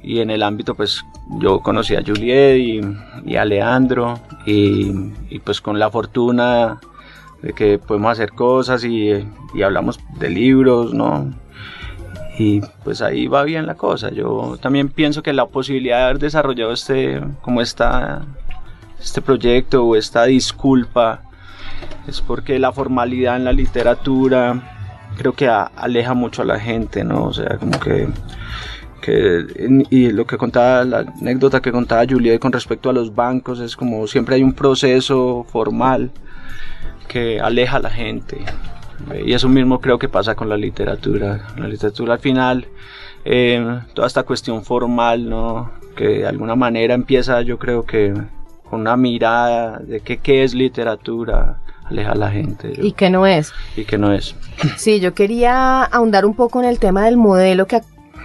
Y 0.04 0.20
en 0.20 0.30
el 0.30 0.44
ámbito, 0.44 0.76
pues 0.76 1.04
yo 1.40 1.62
conocí 1.62 1.96
a 1.96 2.04
Juliet 2.06 2.58
y, 3.26 3.36
a 3.36 3.44
Leandro 3.44 4.20
y, 4.46 5.40
pues 5.44 5.62
con 5.62 5.80
la 5.80 5.90
fortuna 5.90 6.80
de 7.42 7.54
que 7.54 7.80
podemos 7.80 8.12
hacer 8.12 8.34
cosas 8.34 8.84
y, 8.84 9.12
hablamos 9.64 10.00
de 10.20 10.30
libros, 10.30 10.94
¿no? 10.94 11.34
Y 12.38 12.62
pues 12.84 13.02
ahí 13.02 13.28
va 13.28 13.44
bien 13.44 13.66
la 13.66 13.76
cosa. 13.76 14.12
Yo 14.12 14.58
también 14.62 14.90
pienso 14.90 15.24
que 15.24 15.34
la 15.34 15.48
posibilidad 15.48 15.98
de 15.98 16.04
haber 16.04 16.20
desarrollado 16.20 16.72
este, 16.72 17.22
como 17.42 17.62
esta, 17.62 18.26
este 19.00 19.22
proyecto 19.22 19.86
o 19.86 19.96
esta 19.96 20.26
disculpa 20.26 21.24
es 22.08 22.22
porque 22.22 22.60
la 22.60 22.72
formalidad 22.74 23.38
en 23.38 23.46
la 23.46 23.54
literatura 23.54 24.75
creo 25.18 25.34
que 25.34 25.48
aleja 25.48 26.14
mucho 26.14 26.42
a 26.42 26.46
la 26.46 26.60
gente, 26.60 27.04
¿no? 27.04 27.26
O 27.26 27.34
sea, 27.34 27.58
como 27.58 27.80
que 27.80 28.08
y 29.90 30.12
lo 30.12 30.26
que 30.26 30.38
contaba, 30.38 30.84
la 30.84 31.00
anécdota 31.22 31.62
que 31.62 31.72
contaba 31.72 32.06
Juliet 32.10 32.40
con 32.40 32.52
respecto 32.52 32.90
a 32.90 32.94
los 32.94 33.14
bancos, 33.14 33.60
es 33.60 33.76
como 33.76 34.08
siempre 34.08 34.36
hay 34.36 34.44
un 34.44 34.54
proceso 34.54 35.46
formal 35.50 36.12
que 37.08 37.40
aleja 37.40 37.78
a 37.78 37.82
la 37.82 37.90
gente. 37.90 38.38
Y 39.24 39.34
eso 39.34 39.50
mismo 39.50 39.80
creo 39.80 40.00
que 40.00 40.10
pasa 40.10 40.36
con 40.36 40.50
la 40.50 40.58
literatura. 40.58 41.48
La 41.58 41.68
literatura 41.68 42.14
al 42.14 42.20
final, 42.20 42.68
eh, 43.26 43.82
toda 43.94 44.08
esta 44.08 44.24
cuestión 44.24 44.64
formal, 44.64 45.30
¿no? 45.30 45.72
que 45.96 46.08
de 46.08 46.28
alguna 46.28 46.56
manera 46.56 46.94
empieza 46.94 47.42
yo 47.42 47.58
creo 47.58 47.86
que 47.86 48.14
con 48.70 48.82
una 48.82 48.98
mirada 48.98 49.80
de 49.80 50.02
qué, 50.02 50.18
qué 50.18 50.44
es 50.44 50.54
literatura, 50.54 51.62
aleja 51.86 52.12
a 52.12 52.16
la 52.16 52.32
gente. 52.32 52.74
¿Y 52.82 52.92
qué 52.94 53.10
no 53.10 53.26
es? 53.26 53.52
Y 53.76 53.86
qué 53.86 53.98
no 53.98 54.12
es. 54.12 54.36
Sí, 54.78 55.00
yo 55.00 55.14
quería 55.14 55.84
ahondar 55.84 56.26
un 56.26 56.36
poco 56.36 56.62
en 56.62 56.68
el 56.68 56.80
tema 56.80 57.06
del 57.06 57.18
modelo 57.18 57.68
que 57.68 57.82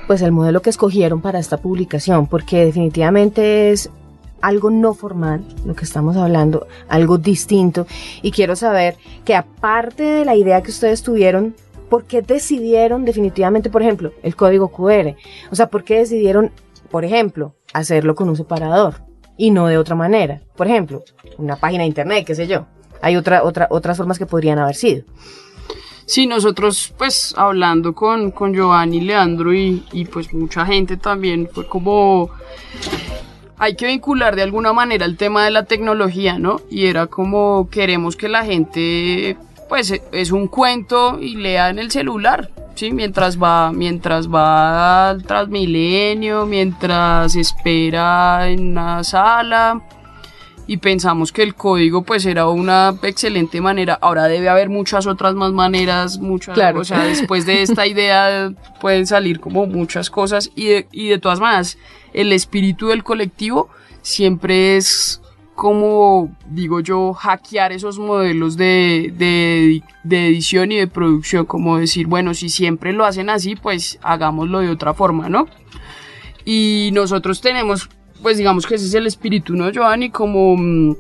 pues 0.07 0.23
el 0.23 0.33
modelo 0.33 0.61
que 0.61 0.71
escogieron 0.71 1.21
para 1.21 1.39
esta 1.39 1.59
publicación, 1.59 2.27
porque 2.27 2.65
definitivamente 2.65 3.71
es 3.71 3.91
algo 4.41 4.71
no 4.71 4.95
formal, 4.95 5.45
lo 5.65 5.75
que 5.75 5.85
estamos 5.85 6.17
hablando, 6.17 6.67
algo 6.89 7.19
distinto. 7.19 7.87
Y 8.21 8.33
quiero 8.33 8.57
saber 8.57 8.97
que 9.25 9.37
aparte 9.37 10.03
de 10.03 10.25
la 10.25 10.35
idea 10.35 10.63
que 10.63 10.71
ustedes 10.71 11.03
tuvieron, 11.03 11.55
¿por 11.89 12.07
qué 12.07 12.23
decidieron 12.23 13.05
definitivamente, 13.05 13.71
por 13.71 13.83
ejemplo, 13.83 14.13
el 14.23 14.35
código 14.35 14.69
QR? 14.69 15.15
O 15.51 15.55
sea, 15.55 15.69
¿por 15.69 15.85
qué 15.85 15.99
decidieron, 15.99 16.51
por 16.91 17.05
ejemplo, 17.05 17.55
hacerlo 17.73 18.15
con 18.15 18.29
un 18.29 18.37
separador 18.37 19.03
y 19.37 19.51
no 19.53 19.69
de 19.69 19.79
otra 19.79 19.95
manera? 19.95 20.41
Por 20.57 20.67
ejemplo, 20.67 21.05
una 21.39 21.57
página 21.57 21.83
de 21.83 21.89
internet, 21.89 22.25
qué 22.27 22.35
sé 22.35 22.47
yo. 22.47 22.67
Hay 23.03 23.17
otra, 23.17 23.43
otra, 23.43 23.67
otras 23.71 23.97
formas 23.97 24.19
que 24.19 24.27
podrían 24.27 24.59
haber 24.59 24.75
sido. 24.75 25.05
Sí, 26.07 26.27
nosotros 26.27 26.93
pues 26.99 27.35
hablando 27.37 27.95
con, 27.95 28.33
con 28.33 28.53
Giovanni, 28.53 29.01
Leandro 29.01 29.55
y, 29.55 29.85
y 29.93 30.07
pues 30.07 30.35
mucha 30.35 30.67
gente 30.67 30.97
también 30.97 31.49
fue 31.53 31.69
como 31.69 32.31
hay 33.61 33.75
que 33.75 33.87
vincular 33.87 34.37
de 34.37 34.43
alguna 34.43 34.73
manera 34.73 35.05
el 35.05 35.19
tema 35.19 35.45
de 35.45 35.51
la 35.51 35.67
tecnología, 35.67 36.39
¿no? 36.39 36.63
Y 36.71 36.87
era 36.87 37.09
como 37.09 37.69
queremos 37.71 38.17
que 38.17 38.31
la 38.31 38.43
gente, 38.43 39.37
pues 39.69 39.93
es 40.13 40.33
un 40.33 40.49
cuento 40.49 41.19
y 41.21 41.37
lea 41.37 41.69
en 41.69 41.79
el 41.79 41.91
celular, 41.91 42.49
¿sí? 42.75 42.91
Mientras 42.91 43.41
va, 43.41 43.71
mientras 43.71 44.29
va 44.29 45.11
al 45.11 45.25
Transmilenio, 45.25 46.47
mientras 46.47 47.37
espera 47.37 48.49
en 48.49 48.71
una 48.71 49.05
sala, 49.05 49.83
y 50.71 50.77
pensamos 50.77 51.33
que 51.33 51.43
el 51.43 51.57
código 51.57 52.03
pues 52.03 52.25
era 52.27 52.47
una 52.47 52.95
excelente 53.03 53.61
manera. 53.61 53.99
Ahora 54.01 54.29
debe 54.29 54.49
haber 54.49 54.69
muchas 54.69 55.09
otras 55.09 55.35
más 55.35 55.51
maneras, 55.51 56.21
muchas, 56.21 56.55
claro. 56.55 56.79
o 56.79 56.85
sea, 56.85 57.03
después 57.03 57.45
de 57.45 57.63
esta 57.63 57.87
idea 57.89 58.53
pueden 58.81 59.05
salir 59.05 59.41
como 59.41 59.67
muchas 59.67 60.11
cosas 60.11 60.53
y 60.55 60.67
de, 60.67 60.87
y 60.93 61.09
de 61.09 61.19
todas 61.19 61.41
maneras 61.41 61.77
el 62.13 62.33
espíritu 62.33 62.87
del 62.87 63.03
colectivo 63.03 63.69
siempre 64.03 64.77
es 64.77 65.21
como 65.57 66.37
digo 66.47 66.79
yo, 66.79 67.15
hackear 67.15 67.73
esos 67.73 67.99
modelos 67.99 68.57
de, 68.57 69.13
de, 69.19 69.83
de, 70.05 70.27
edición 70.29 70.71
y 70.71 70.77
de 70.77 70.87
producción, 70.87 71.47
como 71.47 71.79
decir, 71.79 72.07
bueno, 72.07 72.33
si 72.33 72.49
siempre 72.49 72.93
lo 72.93 73.05
hacen 73.05 73.29
así, 73.29 73.57
pues 73.57 73.99
hagámoslo 74.03 74.61
de 74.61 74.71
otra 74.71 74.95
forma, 74.95 75.29
¿no? 75.29 75.49
Y 76.45 76.91
nosotros 76.93 77.41
tenemos 77.41 77.91
pues 78.23 78.39
digamos 78.39 78.67
que 78.67 78.75
ese 78.77 78.87
es 78.87 78.95
el 78.95 79.07
espíritu, 79.07 79.55
¿no, 79.55 79.71
Giovanni? 79.71 80.11
Como 80.11 80.57
mm, 80.57 80.97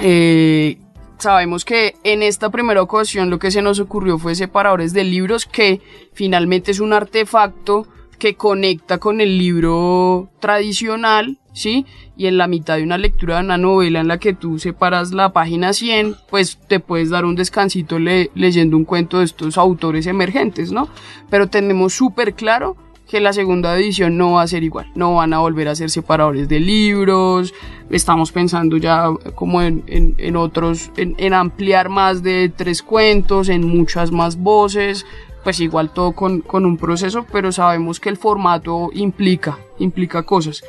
eh, 0.00 0.78
sabemos 1.18 1.64
que 1.64 1.94
en 2.04 2.22
esta 2.22 2.50
primera 2.50 2.82
ocasión 2.82 3.30
lo 3.30 3.38
que 3.38 3.50
se 3.50 3.62
nos 3.62 3.80
ocurrió 3.80 4.18
fue 4.18 4.34
separadores 4.34 4.92
de 4.92 5.04
libros, 5.04 5.46
que 5.46 5.80
finalmente 6.12 6.70
es 6.70 6.80
un 6.80 6.92
artefacto 6.92 7.86
que 8.18 8.34
conecta 8.34 8.98
con 8.98 9.20
el 9.20 9.38
libro 9.38 10.28
tradicional, 10.40 11.38
¿sí? 11.52 11.86
Y 12.16 12.26
en 12.26 12.36
la 12.36 12.48
mitad 12.48 12.76
de 12.76 12.82
una 12.82 12.98
lectura 12.98 13.36
de 13.36 13.44
una 13.44 13.58
novela 13.58 14.00
en 14.00 14.08
la 14.08 14.18
que 14.18 14.34
tú 14.34 14.58
separas 14.58 15.12
la 15.12 15.32
página 15.32 15.72
100, 15.72 16.16
pues 16.28 16.58
te 16.66 16.80
puedes 16.80 17.10
dar 17.10 17.24
un 17.24 17.36
descansito 17.36 17.98
leyendo 17.98 18.76
un 18.76 18.84
cuento 18.84 19.20
de 19.20 19.24
estos 19.24 19.56
autores 19.56 20.06
emergentes, 20.06 20.72
¿no? 20.72 20.88
Pero 21.30 21.48
tenemos 21.48 21.94
súper 21.94 22.34
claro 22.34 22.76
que 23.08 23.20
la 23.20 23.32
segunda 23.32 23.74
edición 23.76 24.18
no 24.18 24.32
va 24.32 24.42
a 24.42 24.46
ser 24.46 24.62
igual, 24.62 24.90
no 24.94 25.14
van 25.14 25.32
a 25.32 25.38
volver 25.38 25.68
a 25.68 25.74
ser 25.74 25.88
separadores 25.88 26.46
de 26.46 26.60
libros, 26.60 27.54
estamos 27.88 28.32
pensando 28.32 28.76
ya 28.76 29.06
como 29.34 29.62
en, 29.62 29.82
en, 29.86 30.36
otros, 30.36 30.90
en, 30.96 31.14
en, 31.16 31.32
ampliar 31.32 31.88
más 31.88 32.22
de 32.22 32.52
tres 32.54 32.82
cuentos, 32.82 33.48
en 33.48 33.66
muchas 33.66 34.12
más 34.12 34.36
voces, 34.36 35.06
pues 35.42 35.58
igual 35.60 35.90
todo 35.90 36.12
con, 36.12 36.42
con 36.42 36.66
un 36.66 36.76
proceso, 36.76 37.24
pero 37.32 37.50
sabemos 37.50 37.98
que 37.98 38.10
el 38.10 38.18
formato 38.18 38.90
implica, 38.92 39.58
implica 39.78 40.22
cosas. 40.24 40.62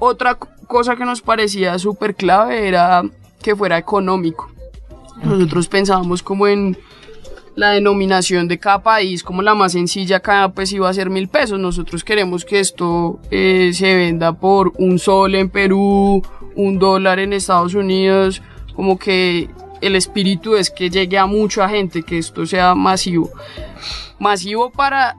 Otra 0.00 0.36
cosa 0.66 0.96
que 0.96 1.04
nos 1.04 1.22
parecía 1.22 1.78
súper 1.78 2.16
clave 2.16 2.66
era 2.66 3.02
que 3.40 3.54
fuera 3.54 3.78
económico. 3.78 4.50
Nosotros 5.22 5.68
pensábamos 5.68 6.22
como 6.22 6.48
en 6.48 6.76
la 7.56 7.70
denominación 7.70 8.48
de 8.48 8.58
cada 8.58 8.82
país 8.82 9.22
como 9.22 9.42
la 9.42 9.54
más 9.54 9.72
sencilla 9.72 10.18
acá 10.18 10.52
pues 10.54 10.72
iba 10.72 10.88
a 10.88 10.94
ser 10.94 11.10
mil 11.10 11.28
pesos. 11.28 11.58
Nosotros 11.58 12.04
queremos 12.04 12.44
que 12.44 12.60
esto 12.60 13.20
eh, 13.30 13.72
se 13.74 13.94
venda 13.94 14.32
por 14.32 14.72
un 14.78 14.98
sol 14.98 15.34
en 15.34 15.48
Perú, 15.48 16.22
un 16.54 16.78
dólar 16.78 17.18
en 17.18 17.32
Estados 17.32 17.74
Unidos, 17.74 18.42
como 18.74 18.98
que 18.98 19.50
el 19.80 19.96
espíritu 19.96 20.56
es 20.56 20.70
que 20.70 20.90
llegue 20.90 21.18
a 21.18 21.26
mucha 21.26 21.68
gente, 21.68 22.02
que 22.02 22.18
esto 22.18 22.46
sea 22.46 22.74
masivo. 22.74 23.30
Masivo 24.18 24.70
para 24.70 25.16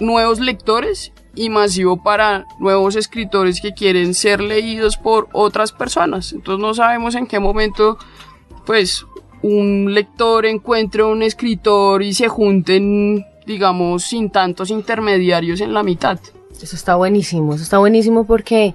nuevos 0.00 0.38
lectores 0.40 1.12
y 1.34 1.50
masivo 1.50 2.02
para 2.02 2.46
nuevos 2.58 2.96
escritores 2.96 3.60
que 3.60 3.74
quieren 3.74 4.14
ser 4.14 4.40
leídos 4.40 4.96
por 4.96 5.28
otras 5.32 5.72
personas. 5.72 6.32
Entonces 6.32 6.60
no 6.60 6.74
sabemos 6.74 7.14
en 7.14 7.26
qué 7.26 7.38
momento 7.38 7.98
pues 8.64 9.04
un 9.42 9.92
lector 9.94 10.46
encuentre 10.46 11.02
un 11.02 11.22
escritor 11.22 12.02
y 12.02 12.14
se 12.14 12.28
junten, 12.28 13.24
digamos, 13.46 14.04
sin 14.04 14.30
tantos 14.30 14.70
intermediarios 14.70 15.60
en 15.60 15.74
la 15.74 15.82
mitad. 15.82 16.18
Eso 16.60 16.76
está 16.76 16.96
buenísimo, 16.96 17.54
eso 17.54 17.62
está 17.62 17.78
buenísimo 17.78 18.24
porque 18.24 18.74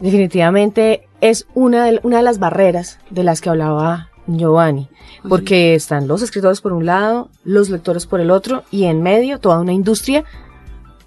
definitivamente 0.00 1.08
es 1.20 1.46
una 1.54 1.84
de, 1.84 2.00
una 2.02 2.18
de 2.18 2.22
las 2.22 2.38
barreras 2.38 2.98
de 3.10 3.22
las 3.22 3.40
que 3.40 3.48
hablaba 3.48 4.10
Giovanni, 4.26 4.88
porque 5.28 5.74
están 5.74 6.08
los 6.08 6.22
escritores 6.22 6.60
por 6.60 6.72
un 6.72 6.86
lado, 6.86 7.30
los 7.44 7.70
lectores 7.70 8.06
por 8.06 8.20
el 8.20 8.30
otro 8.30 8.64
y 8.70 8.84
en 8.84 9.02
medio 9.02 9.38
toda 9.38 9.60
una 9.60 9.72
industria 9.72 10.24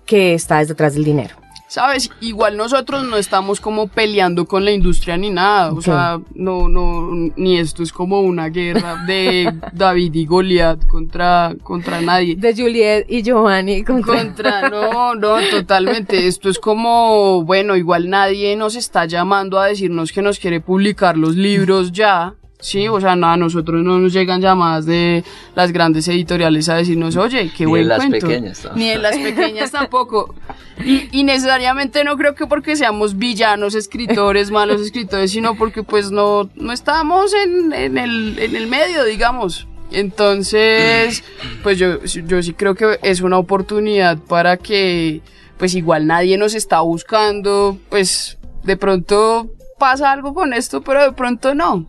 que 0.05 0.33
está 0.33 0.63
detrás 0.63 0.93
del 0.93 1.03
dinero. 1.03 1.35
Sabes, 1.69 2.09
igual 2.19 2.57
nosotros 2.57 3.05
no 3.05 3.15
estamos 3.15 3.61
como 3.61 3.87
peleando 3.87 4.47
con 4.47 4.65
la 4.65 4.71
industria 4.71 5.17
ni 5.17 5.29
nada, 5.29 5.71
o 5.71 5.83
sea, 5.83 6.19
no, 6.33 6.67
no, 6.67 7.11
ni 7.35 7.59
esto 7.59 7.83
es 7.83 7.93
como 7.93 8.21
una 8.21 8.49
guerra 8.49 9.03
de 9.05 9.53
David 9.73 10.15
y 10.15 10.25
Goliat 10.25 10.87
contra, 10.87 11.53
contra 11.61 12.01
nadie. 12.01 12.35
De 12.35 12.55
Juliet 12.55 13.05
y 13.07 13.21
Giovanni 13.21 13.83
contra... 13.83 14.17
contra, 14.17 14.69
no, 14.71 15.13
no, 15.13 15.35
totalmente, 15.51 16.25
esto 16.25 16.49
es 16.49 16.57
como, 16.57 17.43
bueno, 17.43 17.75
igual 17.75 18.09
nadie 18.09 18.55
nos 18.55 18.75
está 18.75 19.05
llamando 19.05 19.59
a 19.59 19.67
decirnos 19.67 20.11
que 20.11 20.23
nos 20.23 20.39
quiere 20.39 20.61
publicar 20.61 21.19
los 21.19 21.35
libros 21.35 21.91
ya, 21.91 22.33
Sí, 22.61 22.89
o 22.89 22.99
sea, 22.99 23.15
nada, 23.15 23.33
a 23.33 23.37
nosotros 23.37 23.81
no 23.83 23.99
nos 23.99 24.11
llegan 24.11 24.41
llamadas 24.41 24.85
de 24.85 25.23
las 25.55 25.71
grandes 25.71 26.05
editoriales 26.09 26.67
a 26.67 26.75
decirnos, 26.75 27.15
oye, 27.15 27.49
qué 27.55 27.63
Ni 27.63 27.69
buen 27.69 27.83
de 27.83 27.87
las 27.87 27.97
cuento. 27.99 28.27
pequeñas, 28.27 28.65
¿no? 28.65 28.73
Ni 28.75 28.89
en 28.89 29.01
las 29.01 29.17
pequeñas 29.17 29.71
tampoco. 29.71 30.35
Y, 30.83 31.07
y 31.17 31.23
necesariamente 31.23 32.03
no 32.03 32.17
creo 32.17 32.35
que 32.35 32.47
porque 32.47 32.75
seamos 32.75 33.17
villanos, 33.17 33.75
escritores, 33.75 34.51
malos 34.51 34.81
escritores, 34.81 35.31
sino 35.31 35.55
porque 35.55 35.83
pues 35.83 36.11
no, 36.11 36.49
no 36.55 36.73
estamos 36.73 37.33
en, 37.33 37.71
en 37.71 37.97
el, 37.97 38.37
en 38.37 38.55
el 38.55 38.67
medio, 38.67 39.05
digamos. 39.05 39.65
Entonces, 39.91 41.23
pues 41.63 41.77
yo, 41.79 42.03
yo 42.03 42.43
sí 42.43 42.53
creo 42.53 42.75
que 42.75 42.99
es 43.03 43.21
una 43.21 43.37
oportunidad 43.37 44.17
para 44.17 44.57
que, 44.57 45.21
pues 45.57 45.75
igual 45.75 46.07
nadie 46.07 46.37
nos 46.37 46.53
está 46.55 46.81
buscando, 46.81 47.77
pues 47.89 48.37
de 48.63 48.75
pronto 48.75 49.49
pasa 49.79 50.11
algo 50.11 50.33
con 50.33 50.53
esto, 50.53 50.81
pero 50.81 51.01
de 51.03 51.13
pronto 51.13 51.55
no. 51.55 51.87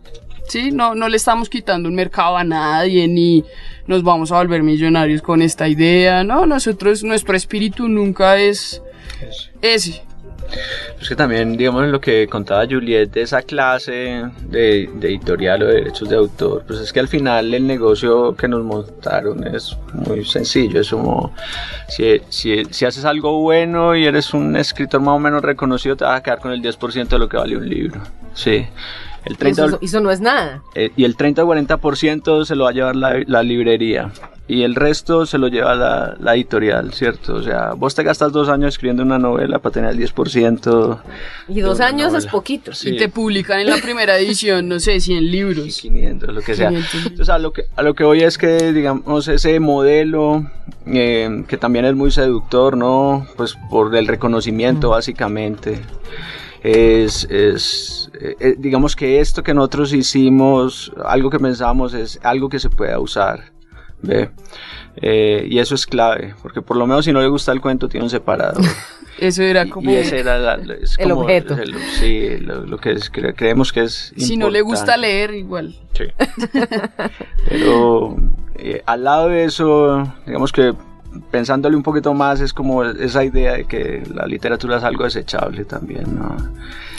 Sí, 0.51 0.69
no, 0.69 0.95
no 0.95 1.07
le 1.07 1.15
estamos 1.15 1.47
quitando 1.47 1.87
un 1.87 1.95
mercado 1.95 2.35
a 2.35 2.43
nadie, 2.43 3.07
ni 3.07 3.41
nos 3.87 4.03
vamos 4.03 4.33
a 4.33 4.35
volver 4.35 4.63
millonarios 4.63 5.21
con 5.21 5.41
esta 5.41 5.65
idea. 5.65 6.25
No, 6.25 6.45
nosotros, 6.45 7.05
nuestro 7.05 7.37
espíritu 7.37 7.87
nunca 7.87 8.35
es 8.35 8.81
ese. 9.61 10.03
Es 10.99 11.07
que 11.07 11.15
también, 11.15 11.55
digamos, 11.55 11.87
lo 11.87 12.01
que 12.01 12.27
contaba 12.27 12.65
Juliet 12.69 13.11
de 13.11 13.21
esa 13.21 13.43
clase 13.43 14.25
de, 14.41 14.89
de 14.93 15.07
editorial 15.07 15.63
o 15.63 15.67
de 15.67 15.75
derechos 15.75 16.09
de 16.09 16.17
autor, 16.17 16.65
pues 16.67 16.81
es 16.81 16.91
que 16.91 16.99
al 16.99 17.07
final 17.07 17.53
el 17.53 17.65
negocio 17.65 18.35
que 18.35 18.49
nos 18.49 18.61
montaron 18.61 19.47
es 19.47 19.77
muy 19.93 20.25
sencillo. 20.25 20.81
Es 20.81 20.89
como, 20.89 21.33
si, 21.87 22.19
si, 22.27 22.65
si 22.65 22.83
haces 22.83 23.05
algo 23.05 23.39
bueno 23.39 23.95
y 23.95 24.05
eres 24.05 24.33
un 24.33 24.57
escritor 24.57 24.99
más 24.99 25.15
o 25.15 25.19
menos 25.19 25.41
reconocido, 25.41 25.95
te 25.95 26.03
vas 26.03 26.19
a 26.19 26.21
quedar 26.21 26.39
con 26.41 26.51
el 26.51 26.61
10% 26.61 27.07
de 27.07 27.19
lo 27.19 27.29
que 27.29 27.37
vale 27.37 27.55
un 27.55 27.69
libro. 27.69 28.01
Sí. 28.33 28.65
El 29.25 29.37
30, 29.37 29.65
Eso, 29.65 29.79
eso 29.81 29.99
no 30.01 30.09
es 30.11 30.19
nada. 30.21 30.63
eh, 30.75 30.91
y 30.95 31.03
el 31.05 31.15
30 31.15 31.43
o 31.43 31.47
40% 31.53 32.45
se 32.45 32.55
lo 32.55 32.63
va 32.65 32.71
a 32.71 32.73
llevar 32.73 32.95
la, 32.95 33.21
la 33.27 33.43
librería 33.43 34.11
y 34.47 34.63
el 34.63 34.75
resto 34.75 35.25
se 35.25 35.37
lo 35.37 35.47
lleva 35.47 35.75
la, 35.75 36.15
la 36.19 36.35
editorial, 36.35 36.91
¿cierto? 36.93 37.35
O 37.35 37.43
sea, 37.43 37.71
vos 37.73 37.95
te 37.95 38.03
gastas 38.03 38.33
dos 38.33 38.49
años 38.49 38.69
escribiendo 38.73 39.01
una 39.03 39.17
novela 39.19 39.59
para 39.59 39.71
tener 39.73 39.91
el 39.91 39.99
10%. 39.99 40.99
Y 41.47 41.61
dos 41.61 41.79
años 41.79 42.07
es 42.07 42.13
novela. 42.13 42.31
poquito. 42.31 42.73
Sí. 42.73 42.89
Y 42.89 42.97
te 42.97 43.07
publican 43.07 43.59
en 43.61 43.69
la 43.69 43.77
primera 43.77 44.17
edición, 44.17 44.67
no 44.67 44.79
sé, 44.81 44.99
100 44.99 45.31
libros. 45.31 45.79
500, 45.79 46.33
lo 46.33 46.41
que 46.41 46.55
sea. 46.55 46.67
500. 46.69 46.95
Entonces, 47.05 47.29
a 47.29 47.37
lo 47.39 47.53
que, 47.53 47.65
a 47.77 47.81
lo 47.83 47.93
que 47.93 48.03
voy 48.03 48.23
es 48.23 48.37
que, 48.37 48.73
digamos, 48.73 49.27
ese 49.29 49.57
modelo, 49.61 50.45
eh, 50.85 51.45
que 51.47 51.55
también 51.57 51.85
es 51.85 51.95
muy 51.95 52.11
seductor, 52.11 52.75
¿no? 52.75 53.25
Pues 53.37 53.55
por 53.69 53.95
el 53.95 54.07
reconocimiento, 54.07 54.89
básicamente. 54.89 55.79
Es, 56.63 57.23
es 57.29 58.09
eh, 58.19 58.35
eh, 58.39 58.55
digamos 58.57 58.95
que 58.95 59.19
esto 59.19 59.41
que 59.43 59.53
nosotros 59.53 59.93
hicimos, 59.93 60.91
algo 61.05 61.29
que 61.29 61.39
pensamos 61.39 61.93
es 61.93 62.19
algo 62.23 62.49
que 62.49 62.59
se 62.59 62.69
pueda 62.69 62.99
usar. 62.99 63.51
¿Ve? 64.03 64.31
Eh, 64.95 65.45
y 65.47 65.59
eso 65.59 65.75
es 65.75 65.85
clave, 65.85 66.33
porque 66.41 66.61
por 66.63 66.75
lo 66.75 66.87
menos 66.87 67.05
si 67.05 67.11
no 67.13 67.21
le 67.21 67.27
gusta 67.27 67.51
el 67.51 67.61
cuento, 67.61 67.87
tiene 67.87 68.03
un 68.05 68.09
separador. 68.09 68.63
Eso 69.19 69.43
era 69.43 69.67
como... 69.69 69.91
y 69.91 69.95
ese 69.95 70.19
era 70.21 70.39
la- 70.39 70.55
es 70.81 70.95
El 70.97 71.09
como 71.09 71.21
objeto. 71.23 71.53
el- 71.55 71.75
sí, 71.99 72.37
lo, 72.39 72.65
lo 72.65 72.77
que 72.79 72.93
es- 72.93 73.11
cre- 73.11 73.35
creemos 73.35 73.71
que 73.71 73.81
es 73.81 74.11
Si 74.17 74.35
no 74.35 74.49
le 74.49 74.61
gusta 74.61 74.97
leer, 74.97 75.35
igual. 75.35 75.75
Sí. 75.93 76.05
Pero 77.49 78.15
eh, 78.57 78.81
al 78.85 79.03
lado 79.03 79.27
de 79.27 79.43
eso, 79.43 80.11
digamos 80.25 80.51
que 80.51 80.73
pensándole 81.29 81.75
un 81.75 81.83
poquito 81.83 82.13
más, 82.13 82.39
es 82.41 82.53
como 82.53 82.83
esa 82.83 83.23
idea 83.23 83.53
de 83.53 83.65
que 83.65 84.03
la 84.13 84.25
literatura 84.25 84.77
es 84.77 84.83
algo 84.83 85.03
desechable 85.03 85.65
también, 85.65 86.03
¿no? 86.17 86.35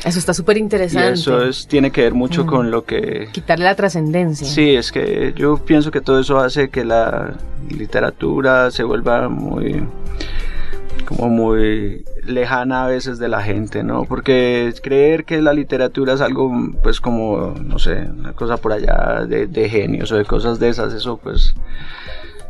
Eso 0.04 0.18
está 0.18 0.34
súper 0.34 0.56
Y 0.56 0.60
interesante. 0.60 1.12
eso 1.12 1.42
es, 1.44 1.66
tiene 1.66 1.90
que 1.90 2.02
ver 2.02 2.12
mucho 2.14 2.44
Mm. 2.44 2.46
con 2.46 2.70
lo 2.70 2.84
que... 2.84 3.28
Quitarle 3.32 3.64
la 3.64 3.74
trascendencia. 3.76 4.46
Sí, 4.46 4.70
es 4.74 4.90
que 4.92 5.32
yo 5.36 5.58
pienso 5.58 5.90
que 5.90 6.00
todo 6.00 6.18
eso 6.20 6.38
hace 6.38 6.68
que 6.70 6.84
la 6.84 7.34
literatura 7.70 8.70
se 8.70 8.82
vuelva 8.84 9.28
muy 9.28 9.82
como 11.06 11.28
muy 11.28 12.04
lejana 12.24 12.84
a 12.84 12.88
veces 12.88 13.18
de 13.18 13.28
la 13.28 13.42
gente, 13.42 13.82
¿no? 13.82 14.04
Porque 14.04 14.72
creer 14.82 15.24
que 15.24 15.42
la 15.42 15.52
literatura 15.52 16.14
es 16.14 16.20
algo, 16.20 16.50
pues 16.82 17.00
como, 17.00 17.54
no 17.64 17.78
sé, 17.78 18.08
una 18.18 18.32
cosa 18.32 18.56
por 18.56 18.72
allá 18.72 19.24
de, 19.26 19.46
de 19.46 19.68
genios 19.68 20.10
o 20.12 20.16
de 20.16 20.24
cosas 20.24 20.58
de 20.58 20.68
esas, 20.68 20.94
eso 20.94 21.16
pues 21.16 21.54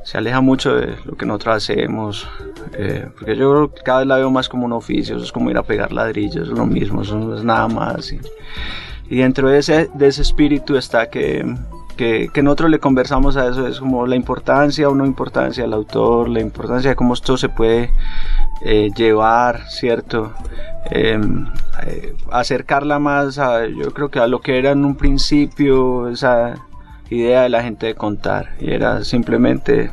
se 0.04 0.18
aleja 0.18 0.40
mucho 0.40 0.74
de 0.74 0.96
lo 1.04 1.16
que 1.16 1.26
nosotros 1.26 1.56
hacemos, 1.56 2.28
eh, 2.74 3.08
porque 3.18 3.36
yo 3.36 3.70
cada 3.84 4.00
vez 4.00 4.08
la 4.08 4.16
veo 4.16 4.30
más 4.30 4.48
como 4.48 4.66
un 4.66 4.72
oficio, 4.72 5.16
es 5.16 5.32
como 5.32 5.50
ir 5.50 5.58
a 5.58 5.62
pegar 5.62 5.92
ladrillos, 5.92 6.48
es 6.48 6.58
lo 6.58 6.66
mismo, 6.66 7.02
eso 7.02 7.18
no 7.18 7.36
es 7.36 7.44
nada 7.44 7.68
más. 7.68 8.12
Y, 8.12 8.20
y 9.08 9.18
dentro 9.18 9.48
de 9.48 9.58
ese, 9.58 9.90
de 9.94 10.06
ese 10.08 10.22
espíritu 10.22 10.76
está 10.76 11.08
que, 11.10 11.44
que, 11.96 12.30
que 12.32 12.42
nosotros 12.42 12.70
le 12.70 12.78
conversamos 12.78 13.36
a 13.36 13.48
eso, 13.48 13.66
es 13.66 13.78
como 13.78 14.06
la 14.06 14.16
importancia 14.16 14.88
o 14.88 14.94
no 14.94 15.06
importancia 15.06 15.64
del 15.64 15.72
autor, 15.72 16.28
la 16.28 16.40
importancia 16.40 16.90
de 16.90 16.96
cómo 16.96 17.14
esto 17.14 17.36
se 17.36 17.48
puede 17.48 17.90
eh, 18.64 18.90
llevar, 18.96 19.68
¿cierto? 19.68 20.32
Eh, 20.90 21.18
eh, 21.86 22.14
acercarla 22.30 22.98
más 22.98 23.38
a, 23.38 23.66
yo 23.66 23.92
creo 23.92 24.10
que 24.10 24.18
a 24.18 24.26
lo 24.26 24.40
que 24.40 24.58
era 24.58 24.70
en 24.70 24.84
un 24.84 24.96
principio 24.96 26.08
esa 26.08 26.54
idea 27.10 27.42
de 27.42 27.48
la 27.48 27.62
gente 27.62 27.86
de 27.86 27.94
contar, 27.94 28.54
y 28.60 28.70
era 28.70 29.04
simplemente 29.04 29.90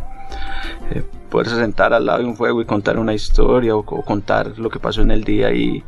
eh, 0.91 1.03
poderse 1.29 1.55
sentar 1.55 1.93
al 1.93 2.05
lado 2.05 2.19
de 2.19 2.25
un 2.25 2.35
fuego 2.35 2.61
y 2.61 2.65
contar 2.65 2.97
una 2.97 3.13
historia 3.13 3.75
o, 3.75 3.83
contar 3.83 4.57
lo 4.57 4.69
que 4.69 4.79
pasó 4.79 5.01
en 5.01 5.11
el 5.11 5.23
día 5.23 5.51
y, 5.51 5.83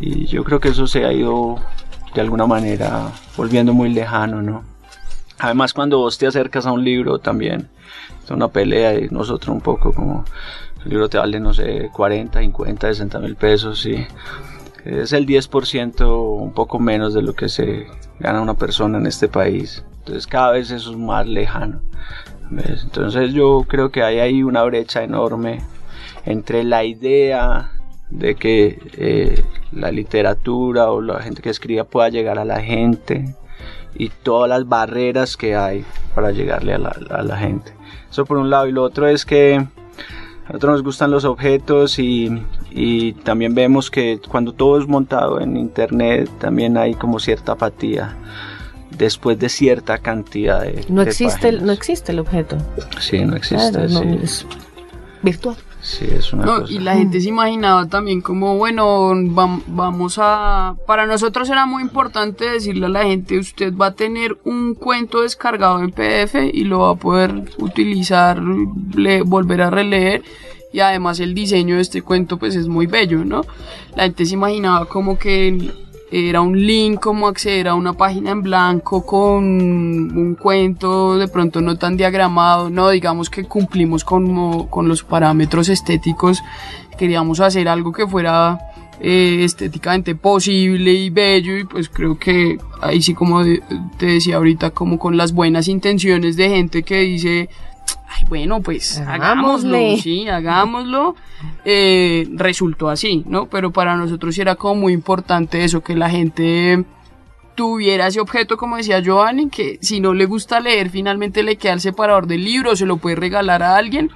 y 0.00 0.26
yo 0.26 0.44
creo 0.44 0.60
que 0.60 0.68
eso 0.68 0.86
se 0.86 1.04
ha 1.04 1.12
ido 1.12 1.56
de 2.14 2.20
alguna 2.20 2.46
manera 2.46 3.10
volviendo 3.36 3.72
muy 3.72 3.88
lejano, 3.90 4.42
¿no? 4.42 4.64
Además 5.38 5.72
cuando 5.72 5.98
vos 5.98 6.18
te 6.18 6.26
acercas 6.26 6.66
a 6.66 6.72
un 6.72 6.84
libro 6.84 7.18
también 7.18 7.68
es 8.22 8.30
una 8.30 8.48
pelea 8.48 8.98
y 8.98 9.08
nosotros 9.08 9.54
un 9.54 9.60
poco 9.60 9.92
como 9.92 10.24
el 10.84 10.90
libro 10.90 11.08
te 11.08 11.18
vale 11.18 11.40
no 11.40 11.52
sé 11.52 11.90
40, 11.92 12.40
50, 12.40 12.86
60 12.88 13.18
mil 13.18 13.34
pesos 13.36 13.84
y 13.86 14.06
es 14.84 15.12
el 15.12 15.26
10% 15.26 16.40
un 16.40 16.52
poco 16.52 16.78
menos 16.78 17.14
de 17.14 17.22
lo 17.22 17.34
que 17.34 17.48
se 17.48 17.86
gana 18.18 18.40
una 18.40 18.54
persona 18.54 18.98
en 18.98 19.06
este 19.06 19.28
país. 19.28 19.84
Entonces 20.02 20.26
cada 20.26 20.50
vez 20.50 20.72
eso 20.72 20.90
es 20.90 20.96
más 20.96 21.28
lejano. 21.28 21.80
Entonces 22.50 23.32
yo 23.32 23.64
creo 23.68 23.90
que 23.90 24.02
hay 24.02 24.18
ahí 24.18 24.42
una 24.42 24.64
brecha 24.64 25.04
enorme 25.04 25.62
entre 26.26 26.64
la 26.64 26.84
idea 26.84 27.70
de 28.10 28.34
que 28.34 28.78
eh, 28.96 29.44
la 29.70 29.92
literatura 29.92 30.90
o 30.90 31.00
la 31.00 31.20
gente 31.22 31.40
que 31.40 31.50
escriba 31.50 31.84
pueda 31.84 32.08
llegar 32.08 32.40
a 32.40 32.44
la 32.44 32.60
gente 32.60 33.36
y 33.94 34.08
todas 34.08 34.48
las 34.48 34.68
barreras 34.68 35.36
que 35.36 35.54
hay 35.54 35.84
para 36.16 36.32
llegarle 36.32 36.74
a 36.74 36.78
la, 36.78 36.96
a 37.10 37.22
la 37.22 37.36
gente. 37.38 37.72
Eso 38.10 38.26
por 38.26 38.38
un 38.38 38.50
lado. 38.50 38.66
Y 38.66 38.72
lo 38.72 38.82
otro 38.82 39.06
es 39.06 39.24
que 39.24 39.54
a 39.54 40.48
nosotros 40.48 40.72
nos 40.72 40.82
gustan 40.82 41.12
los 41.12 41.24
objetos 41.24 42.00
y 42.00 43.12
también 43.22 43.54
vemos 43.54 43.88
que 43.88 44.20
cuando 44.28 44.52
todo 44.52 44.80
es 44.80 44.88
montado 44.88 45.40
en 45.40 45.56
internet 45.56 46.28
también 46.40 46.76
hay 46.76 46.94
como 46.94 47.20
cierta 47.20 47.52
apatía 47.52 48.16
después 48.96 49.38
de 49.38 49.48
cierta 49.48 49.98
cantidad 49.98 50.62
de 50.62 50.84
No 50.88 51.04
de 51.04 51.10
existe, 51.10 51.40
páginas. 51.48 51.62
no 51.62 51.72
existe 51.72 52.12
el 52.12 52.18
objeto. 52.20 52.58
Sí, 53.00 53.24
no 53.24 53.36
existe. 53.36 53.70
Claro, 53.70 53.88
no, 53.88 54.00
sí. 54.02 54.18
es 54.22 54.46
virtual. 55.22 55.56
Sí, 55.80 56.06
es 56.16 56.32
una 56.32 56.44
No, 56.44 56.60
cosa. 56.60 56.72
y 56.72 56.78
la 56.78 56.94
gente 56.94 57.20
se 57.20 57.28
imaginaba 57.28 57.88
también 57.88 58.20
como, 58.20 58.56
bueno, 58.56 59.10
vam- 59.14 59.64
vamos 59.66 60.16
a... 60.20 60.76
Para 60.86 61.06
nosotros 61.06 61.50
era 61.50 61.66
muy 61.66 61.82
importante 61.82 62.48
decirle 62.48 62.86
a 62.86 62.88
la 62.88 63.02
gente, 63.02 63.36
usted 63.36 63.74
va 63.76 63.86
a 63.86 63.94
tener 63.94 64.38
un 64.44 64.74
cuento 64.76 65.22
descargado 65.22 65.80
en 65.80 65.90
PDF 65.90 66.36
y 66.52 66.62
lo 66.64 66.78
va 66.80 66.90
a 66.90 66.94
poder 66.94 67.34
utilizar, 67.58 68.40
le- 68.94 69.22
volver 69.22 69.62
a 69.62 69.70
releer. 69.70 70.22
Y 70.72 70.78
además 70.80 71.18
el 71.18 71.34
diseño 71.34 71.74
de 71.74 71.82
este 71.82 72.00
cuento 72.02 72.38
pues 72.38 72.54
es 72.54 72.68
muy 72.68 72.86
bello, 72.86 73.24
¿no? 73.24 73.44
La 73.96 74.04
gente 74.04 74.24
se 74.24 74.34
imaginaba 74.34 74.84
como 74.86 75.18
que 75.18 75.72
era 76.12 76.42
un 76.42 76.60
link, 76.66 77.00
como 77.00 77.26
acceder 77.26 77.68
a 77.68 77.74
una 77.74 77.94
página 77.94 78.32
en 78.32 78.42
blanco 78.42 79.06
con 79.06 79.44
un 79.44 80.36
cuento 80.38 81.16
de 81.16 81.26
pronto 81.26 81.62
no 81.62 81.78
tan 81.78 81.96
diagramado, 81.96 82.68
no, 82.68 82.90
digamos 82.90 83.30
que 83.30 83.44
cumplimos 83.44 84.04
con, 84.04 84.66
con 84.68 84.88
los 84.88 85.02
parámetros 85.02 85.70
estéticos, 85.70 86.42
queríamos 86.98 87.40
hacer 87.40 87.66
algo 87.66 87.92
que 87.92 88.06
fuera 88.06 88.58
eh, 89.00 89.42
estéticamente 89.42 90.14
posible 90.14 90.92
y 90.92 91.08
bello 91.08 91.56
y 91.56 91.64
pues 91.64 91.88
creo 91.88 92.18
que 92.18 92.58
ahí 92.82 93.00
sí 93.00 93.14
como 93.14 93.42
te 93.96 94.06
decía 94.06 94.36
ahorita, 94.36 94.70
como 94.70 94.98
con 94.98 95.16
las 95.16 95.32
buenas 95.32 95.66
intenciones 95.66 96.36
de 96.36 96.50
gente 96.50 96.82
que 96.82 97.00
dice, 97.00 97.48
bueno 98.32 98.62
pues 98.62 98.98
hagámoslo, 98.98 99.76
Hagámosle". 99.76 99.96
sí, 99.98 100.26
hagámoslo, 100.26 101.16
eh, 101.66 102.26
resultó 102.32 102.88
así, 102.88 103.22
¿no? 103.26 103.44
Pero 103.44 103.72
para 103.72 103.94
nosotros 103.94 104.34
sí 104.34 104.40
era 104.40 104.54
como 104.54 104.80
muy 104.82 104.94
importante 104.94 105.64
eso, 105.64 105.82
que 105.82 105.94
la 105.94 106.08
gente 106.08 106.82
tuviera 107.54 108.06
ese 108.06 108.20
objeto, 108.20 108.56
como 108.56 108.78
decía 108.78 109.00
Giovanni, 109.00 109.50
que 109.50 109.78
si 109.82 110.00
no 110.00 110.14
le 110.14 110.24
gusta 110.24 110.60
leer, 110.60 110.88
finalmente 110.88 111.42
le 111.42 111.56
queda 111.56 111.74
el 111.74 111.80
separador 111.80 112.26
del 112.26 112.42
libro, 112.42 112.74
se 112.74 112.86
lo 112.86 112.96
puede 112.96 113.16
regalar 113.16 113.62
a 113.62 113.76
alguien. 113.76 114.10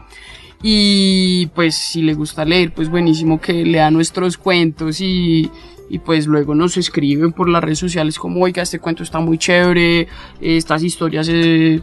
Y 0.62 1.46
pues 1.54 1.74
si 1.74 2.02
le 2.02 2.14
gusta 2.14 2.44
leer, 2.44 2.72
pues 2.72 2.88
buenísimo 2.88 3.40
que 3.40 3.52
lea 3.64 3.90
nuestros 3.90 4.38
cuentos 4.38 5.00
y, 5.00 5.50
y 5.88 5.98
pues 5.98 6.26
luego 6.26 6.54
nos 6.54 6.76
escriben 6.76 7.32
por 7.32 7.48
las 7.48 7.62
redes 7.62 7.78
sociales 7.78 8.18
como, 8.18 8.42
oiga, 8.42 8.62
este 8.62 8.78
cuento 8.78 9.02
está 9.02 9.20
muy 9.20 9.38
chévere, 9.38 10.08
estas 10.40 10.82
historias, 10.82 11.28
eh, 11.30 11.80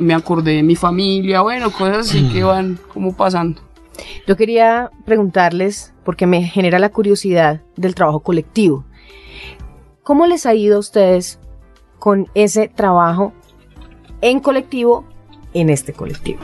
me 0.00 0.14
acordé 0.14 0.52
de 0.52 0.62
mi 0.62 0.76
familia, 0.76 1.42
bueno, 1.42 1.70
cosas 1.70 2.08
así 2.08 2.28
que 2.32 2.42
van 2.42 2.78
como 2.92 3.14
pasando. 3.14 3.60
Yo 4.26 4.36
quería 4.36 4.90
preguntarles, 5.04 5.92
porque 6.04 6.26
me 6.26 6.44
genera 6.44 6.78
la 6.78 6.88
curiosidad 6.88 7.62
del 7.76 7.94
trabajo 7.94 8.20
colectivo. 8.20 8.84
¿Cómo 10.02 10.26
les 10.26 10.46
ha 10.46 10.54
ido 10.54 10.76
a 10.76 10.80
ustedes 10.80 11.38
con 11.98 12.28
ese 12.34 12.68
trabajo 12.68 13.32
en 14.20 14.40
colectivo 14.40 15.04
en 15.52 15.70
este 15.70 15.92
colectivo? 15.92 16.40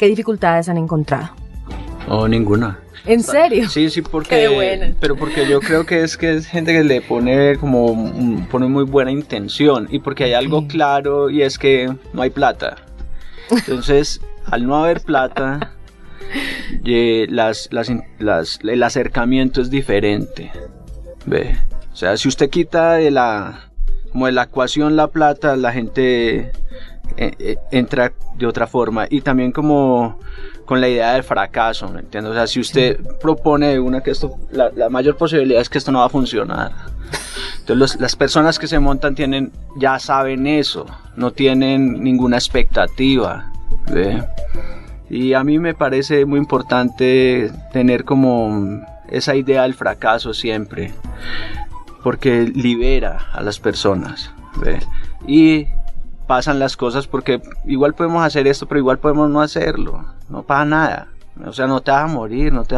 ¿Qué 0.00 0.06
dificultades 0.06 0.66
han 0.70 0.78
encontrado? 0.78 1.28
O 2.08 2.26
ninguna. 2.26 2.78
¿En 3.04 3.22
serio? 3.22 3.68
Sí, 3.68 3.90
sí, 3.90 4.00
porque. 4.00 4.30
Qué 4.30 4.48
buena. 4.48 4.94
Pero 4.98 5.14
porque 5.14 5.46
yo 5.46 5.60
creo 5.60 5.84
que 5.84 6.02
es 6.02 6.16
que 6.16 6.34
es 6.34 6.46
gente 6.46 6.72
que 6.72 6.82
le 6.82 7.02
pone 7.02 7.56
como. 7.58 8.46
pone 8.50 8.66
muy 8.66 8.84
buena 8.84 9.10
intención. 9.10 9.86
Y 9.90 9.98
porque 9.98 10.24
hay 10.24 10.32
algo 10.32 10.62
Sí. 10.62 10.68
claro 10.68 11.28
y 11.28 11.42
es 11.42 11.58
que 11.58 11.92
no 12.14 12.22
hay 12.22 12.30
plata. 12.30 12.76
Entonces, 13.50 14.22
al 14.46 14.66
no 14.66 14.74
haber 14.82 15.02
plata, 15.02 15.72
ye- 16.82 17.26
las, 17.28 17.68
las, 17.70 17.90
in- 17.90 18.04
las- 18.18 18.58
el 18.62 18.82
acercamiento 18.82 19.60
es 19.60 19.68
diferente. 19.68 20.50
¿Ve? 21.26 21.58
O 21.92 21.96
sea, 21.96 22.16
si 22.16 22.26
usted 22.26 22.48
quita 22.48 22.94
de 22.94 23.10
la. 23.10 23.66
Como 24.12 24.24
de 24.26 24.32
la 24.32 24.44
ecuación 24.44 24.96
la 24.96 25.08
plata, 25.08 25.56
la 25.56 25.72
gente 25.72 26.52
entra 27.70 28.12
de 28.36 28.46
otra 28.46 28.66
forma. 28.66 29.06
Y 29.10 29.20
también 29.20 29.52
como 29.52 30.18
con 30.64 30.80
la 30.80 30.88
idea 30.88 31.14
del 31.14 31.24
fracaso, 31.24 31.88
¿me 31.88 32.00
entiendes? 32.00 32.30
O 32.30 32.34
sea, 32.34 32.46
si 32.46 32.60
usted 32.60 33.00
propone 33.20 33.78
una 33.80 34.02
que 34.02 34.12
esto, 34.12 34.36
la, 34.52 34.70
la 34.76 34.88
mayor 34.88 35.16
posibilidad 35.16 35.60
es 35.60 35.68
que 35.68 35.78
esto 35.78 35.90
no 35.90 35.98
va 35.98 36.06
a 36.06 36.08
funcionar. 36.10 36.70
Entonces 37.60 37.76
los- 37.76 38.00
las 38.00 38.14
personas 38.14 38.58
que 38.58 38.68
se 38.68 38.78
montan 38.78 39.14
tienen, 39.16 39.50
ya 39.76 39.98
saben 39.98 40.46
eso, 40.46 40.86
no 41.16 41.32
tienen 41.32 42.02
ninguna 42.04 42.36
expectativa. 42.36 43.50
¿ve? 43.92 44.22
Y 45.08 45.34
a 45.34 45.42
mí 45.42 45.58
me 45.58 45.74
parece 45.74 46.24
muy 46.24 46.38
importante 46.38 47.50
tener 47.72 48.04
como 48.04 48.80
esa 49.08 49.34
idea 49.34 49.62
del 49.62 49.74
fracaso 49.74 50.32
siempre, 50.32 50.92
porque 52.04 52.42
libera 52.54 53.26
a 53.32 53.42
las 53.42 53.58
personas. 53.58 54.30
¿ve? 54.64 54.78
Y 55.26 55.66
pasan 56.30 56.60
las 56.60 56.76
cosas 56.76 57.08
porque 57.08 57.42
igual 57.64 57.92
podemos 57.92 58.22
hacer 58.24 58.46
esto, 58.46 58.64
pero 58.66 58.78
igual 58.78 59.00
podemos 59.00 59.28
no 59.28 59.40
hacerlo. 59.40 60.04
No 60.28 60.44
pasa 60.44 60.64
nada. 60.64 61.08
O 61.44 61.52
sea, 61.52 61.66
no 61.66 61.80
te 61.80 61.90
vas 61.90 62.04
a 62.04 62.06
morir, 62.06 62.52
no 62.52 62.62
te 62.62 62.76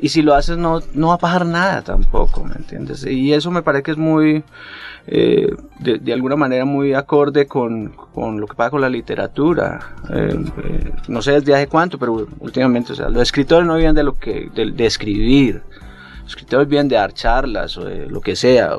Y 0.00 0.08
si 0.08 0.22
lo 0.22 0.34
haces, 0.34 0.58
no, 0.58 0.80
no 0.92 1.08
va 1.10 1.14
a 1.14 1.18
pasar 1.18 1.46
nada 1.46 1.82
tampoco, 1.82 2.42
¿me 2.44 2.56
entiendes? 2.56 3.06
Y 3.06 3.32
eso 3.32 3.52
me 3.52 3.62
parece 3.62 3.84
que 3.84 3.90
es 3.92 3.96
muy, 3.96 4.42
eh, 5.06 5.54
de, 5.78 6.12
alguna 6.12 6.34
manera, 6.34 6.64
muy 6.64 6.92
acorde 6.92 7.46
con, 7.46 7.90
con 8.12 8.40
lo 8.40 8.48
que 8.48 8.56
pasa 8.56 8.70
con 8.70 8.80
la 8.80 8.88
literatura. 8.88 9.94
Eh, 10.12 10.44
eh, 10.64 10.92
no 11.06 11.22
sé 11.22 11.34
desde 11.34 11.54
hace 11.54 11.68
cuánto, 11.68 11.96
pero 11.96 12.26
últimamente, 12.40 12.92
o 12.92 12.96
sea, 12.96 13.08
los 13.08 13.22
escritores 13.22 13.68
no 13.68 13.76
viven 13.76 13.94
de 13.94 14.02
lo 14.02 14.14
que, 14.14 14.50
de, 14.52 14.84
escribir. 14.84 15.62
Los 16.22 16.30
escritores 16.30 16.66
viven 16.66 16.88
de 16.88 16.96
dar 16.96 17.12
charlas 17.12 17.76
o 17.76 17.84
de 17.84 18.06
lo 18.06 18.20
que 18.20 18.34
sea. 18.34 18.70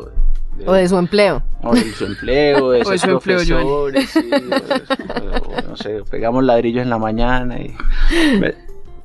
¿O 0.65 0.73
de 0.73 0.87
su 0.87 0.97
empleo? 0.97 1.41
o 1.63 1.73
de 1.73 1.91
su 1.93 2.05
empleo, 2.05 2.71
de 2.71 2.83
ser 2.85 2.99
su 2.99 3.09
empleo, 3.11 3.37
profesores, 3.37 4.09
sí, 4.09 4.29
o- 4.33 5.61
no 5.69 5.77
sé, 5.77 6.01
pegamos 6.09 6.43
ladrillos 6.43 6.83
en 6.83 6.89
la 6.89 6.97
mañana. 6.97 7.59
y- 7.59 7.75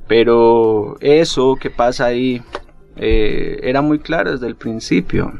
pero 0.06 0.96
eso 1.00 1.56
que 1.56 1.70
pasa 1.70 2.06
ahí 2.06 2.42
eh, 2.96 3.58
era 3.62 3.82
muy 3.82 3.98
claro 3.98 4.32
desde 4.32 4.46
el 4.46 4.56
principio. 4.56 5.32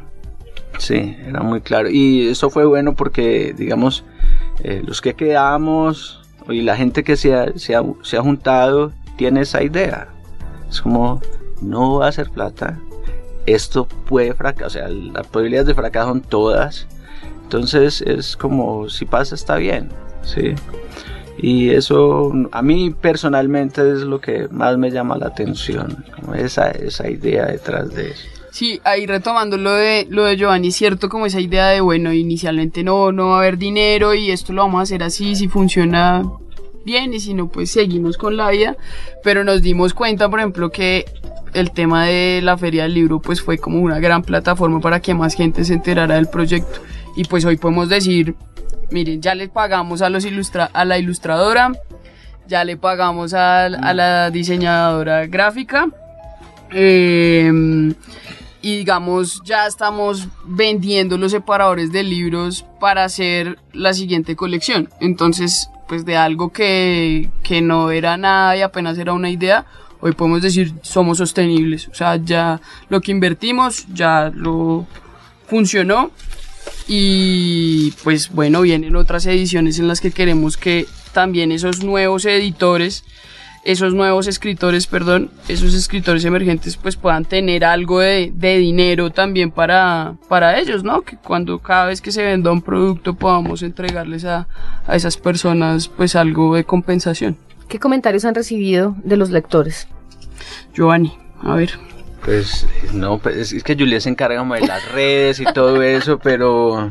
Sí, 0.79 1.17
era 1.27 1.41
muy 1.41 1.61
claro. 1.61 1.89
Y 1.89 2.29
eso 2.29 2.51
fue 2.51 2.67
bueno 2.67 2.95
porque, 2.95 3.55
digamos, 3.57 4.05
eh, 4.63 4.83
los 4.85 5.01
que 5.01 5.15
quedamos 5.15 6.23
y 6.49 6.63
la 6.63 6.77
gente 6.77 7.03
que 7.03 7.17
se 7.17 7.35
ha, 7.35 7.53
se 7.57 7.75
ha- 7.75 7.85
se 8.03 8.17
ha 8.19 8.23
juntado 8.23 8.93
tiene 9.17 9.41
esa 9.43 9.63
idea. 9.63 10.09
Es 10.69 10.81
como, 10.83 11.21
no 11.63 11.99
va 11.99 12.07
a 12.07 12.09
hacer 12.09 12.29
plata, 12.31 12.79
esto 13.47 13.87
puede 13.87 14.35
fracasar, 14.35 14.67
o 14.67 14.71
sea, 14.71 14.89
las 14.89 15.27
probabilidades 15.29 15.69
de 15.69 15.75
fracaso 15.75 16.09
son 16.09 16.21
todas. 16.23 16.87
Entonces 17.45 18.03
es 18.03 18.37
como, 18.37 18.89
si 18.89 19.05
pasa 19.05 19.35
está 19.35 19.57
bien, 19.57 19.89
¿sí? 20.23 20.55
Y 21.39 21.71
eso 21.71 22.33
a 22.51 22.63
mí 22.63 22.95
personalmente 22.99 23.83
es 23.93 24.01
lo 24.01 24.21
que 24.21 24.49
más 24.49 24.77
me 24.79 24.91
llama 24.91 25.17
la 25.17 25.27
atención, 25.27 26.05
esa, 26.37 26.71
esa 26.71 27.09
idea 27.09 27.47
detrás 27.47 27.95
de 27.95 28.11
eso. 28.11 28.29
Sí, 28.51 28.81
ahí 28.85 29.07
retomando 29.07 29.59
lo 29.59 29.73
de, 29.73 30.07
lo 30.09 30.25
de 30.25 30.37
Giovanni, 30.37 30.73
cierto 30.73 31.11
como 31.11 31.27
esa 31.27 31.41
idea 31.41 31.69
de, 31.69 31.83
bueno, 31.83 32.13
inicialmente 32.13 32.83
no, 32.83 33.13
no 33.13 33.29
va 33.29 33.37
a 33.37 33.39
haber 33.41 33.59
dinero 33.59 34.15
y 34.15 34.31
esto 34.31 34.55
lo 34.55 34.63
vamos 34.63 34.81
a 34.81 34.83
hacer 34.85 35.03
así, 35.03 35.37
si 35.37 35.47
funciona 35.47 36.23
bien 36.87 37.13
y 37.13 37.21
si 37.21 37.35
no, 37.35 37.49
pues 37.49 37.71
seguimos 37.71 38.17
con 38.17 38.37
la 38.39 38.51
vida, 38.51 38.77
pero 39.23 39.45
nos 39.45 39.61
dimos 39.61 39.93
cuenta, 39.93 40.31
por 40.31 40.39
ejemplo, 40.39 40.71
que 40.71 41.05
el 41.59 41.71
tema 41.73 42.05
de 42.07 42.41
la 42.43 42.57
feria 42.59 42.83
del 42.85 42.95
libro 42.95 43.21
pues 43.21 43.41
fue 43.41 43.59
como 43.59 43.81
una 43.81 43.99
gran 43.99 44.23
plataforma 44.23 44.81
para 44.81 45.01
que 45.01 45.15
más 45.15 45.35
gente 45.35 45.65
se 45.65 45.75
enterara 45.75 46.15
del 46.15 46.29
proyecto 46.29 46.81
y 47.17 47.25
pues 47.25 47.45
hoy 47.45 47.57
podemos 47.57 47.89
decir, 47.89 48.35
miren, 48.91 49.21
ya 49.23 49.35
le 49.35 49.49
pagamos 49.49 50.03
a, 50.03 50.11
los 50.11 50.25
ilustra 50.25 50.71
a 50.73 50.85
la 50.85 50.99
ilustradora, 50.99 51.73
ya 52.47 52.63
le 52.65 52.77
pagamos 52.77 53.33
al- 53.35 53.75
a, 53.83 53.95
la 53.95 54.31
diseñadora 54.31 55.27
gráfica, 55.27 55.89
eh, 56.73 57.51
y 58.63 58.77
digamos 58.79 59.41
ya 59.45 59.67
estamos 59.67 60.29
vendiendo 60.45 61.17
los 61.19 61.31
separadores 61.33 61.93
de 61.93 62.03
libros 62.03 62.65
para 62.81 63.05
hacer 63.05 63.59
la 63.73 63.95
siguiente 63.95 64.35
colección. 64.37 64.89
Entonces, 65.01 65.71
pues 65.89 66.05
de 66.05 66.17
algo 66.17 66.51
que, 66.51 67.31
que 67.43 67.63
no 67.63 67.91
era 67.93 68.17
nada 68.17 68.57
y 68.57 68.63
apenas 68.63 68.99
era 68.99 69.13
una 69.13 69.31
idea, 69.31 69.65
hoy 70.01 70.13
podemos 70.13 70.43
decir 70.43 70.73
somos 70.83 71.19
sostenibles. 71.19 71.89
O 71.89 71.95
sea, 71.95 72.17
ya 72.17 72.61
lo 72.89 73.01
que 73.01 73.13
invertimos 73.13 73.87
ya 73.93 74.31
lo 74.35 74.87
funcionó 75.47 76.11
y 76.89 77.93
pues 78.05 78.31
bueno, 78.31 78.61
vienen 78.63 78.97
otras 78.97 79.27
ediciones 79.27 79.79
en 79.79 79.89
las 79.89 80.01
que 80.01 80.13
queremos 80.13 80.57
que 80.57 80.87
también 81.13 81.51
esos 81.51 81.83
nuevos 81.83 82.25
editores, 82.27 83.05
esos 83.65 83.95
nuevos 83.95 84.29
escritores, 84.29 84.87
perdón, 84.87 85.31
esos 85.49 85.75
escritores 85.75 86.25
emergentes 86.25 86.77
pues 86.77 86.97
puedan 86.97 87.25
tener 87.25 87.65
algo 87.65 88.01
de, 88.01 88.31
dinero 88.39 89.11
también 89.11 89.51
para, 89.51 90.15
para 90.29 90.59
ellos, 90.61 90.85
¿no? 90.85 91.03
Que 91.03 91.17
cuando 91.17 91.59
cada 91.59 91.87
vez 91.87 92.01
que 92.01 92.13
se 92.13 92.23
venda 92.23 92.53
un 92.53 92.63
producto 92.63 93.15
podamos 93.15 93.63
entregarles 93.63 94.25
a, 94.25 94.47
a 94.87 94.95
esas 94.95 95.17
personas 95.17 95.89
pues 95.89 96.15
algo 96.15 96.55
de 96.55 96.65
compensación. 96.65 97.46
¿Qué 97.69 97.79
comentarios 97.79 98.25
han 98.25 98.35
recibido 98.35 98.95
de 99.03 99.17
los 99.17 99.31
lectores? 99.31 99.89
Giovanni, 100.75 101.13
a 101.43 101.55
ver. 101.55 101.71
Pues 102.25 102.67
no, 102.93 103.19
pues, 103.19 103.53
es- 103.53 103.63
que 103.63 103.75
Julián 103.77 104.01
se 104.01 104.09
encarga 104.11 104.39
como 104.39 104.55
de 104.55 104.67
las 104.67 104.87
redes 104.93 105.41
y 105.41 105.45
todo 105.45 105.83
eso, 105.83 106.19
pero 106.19 106.89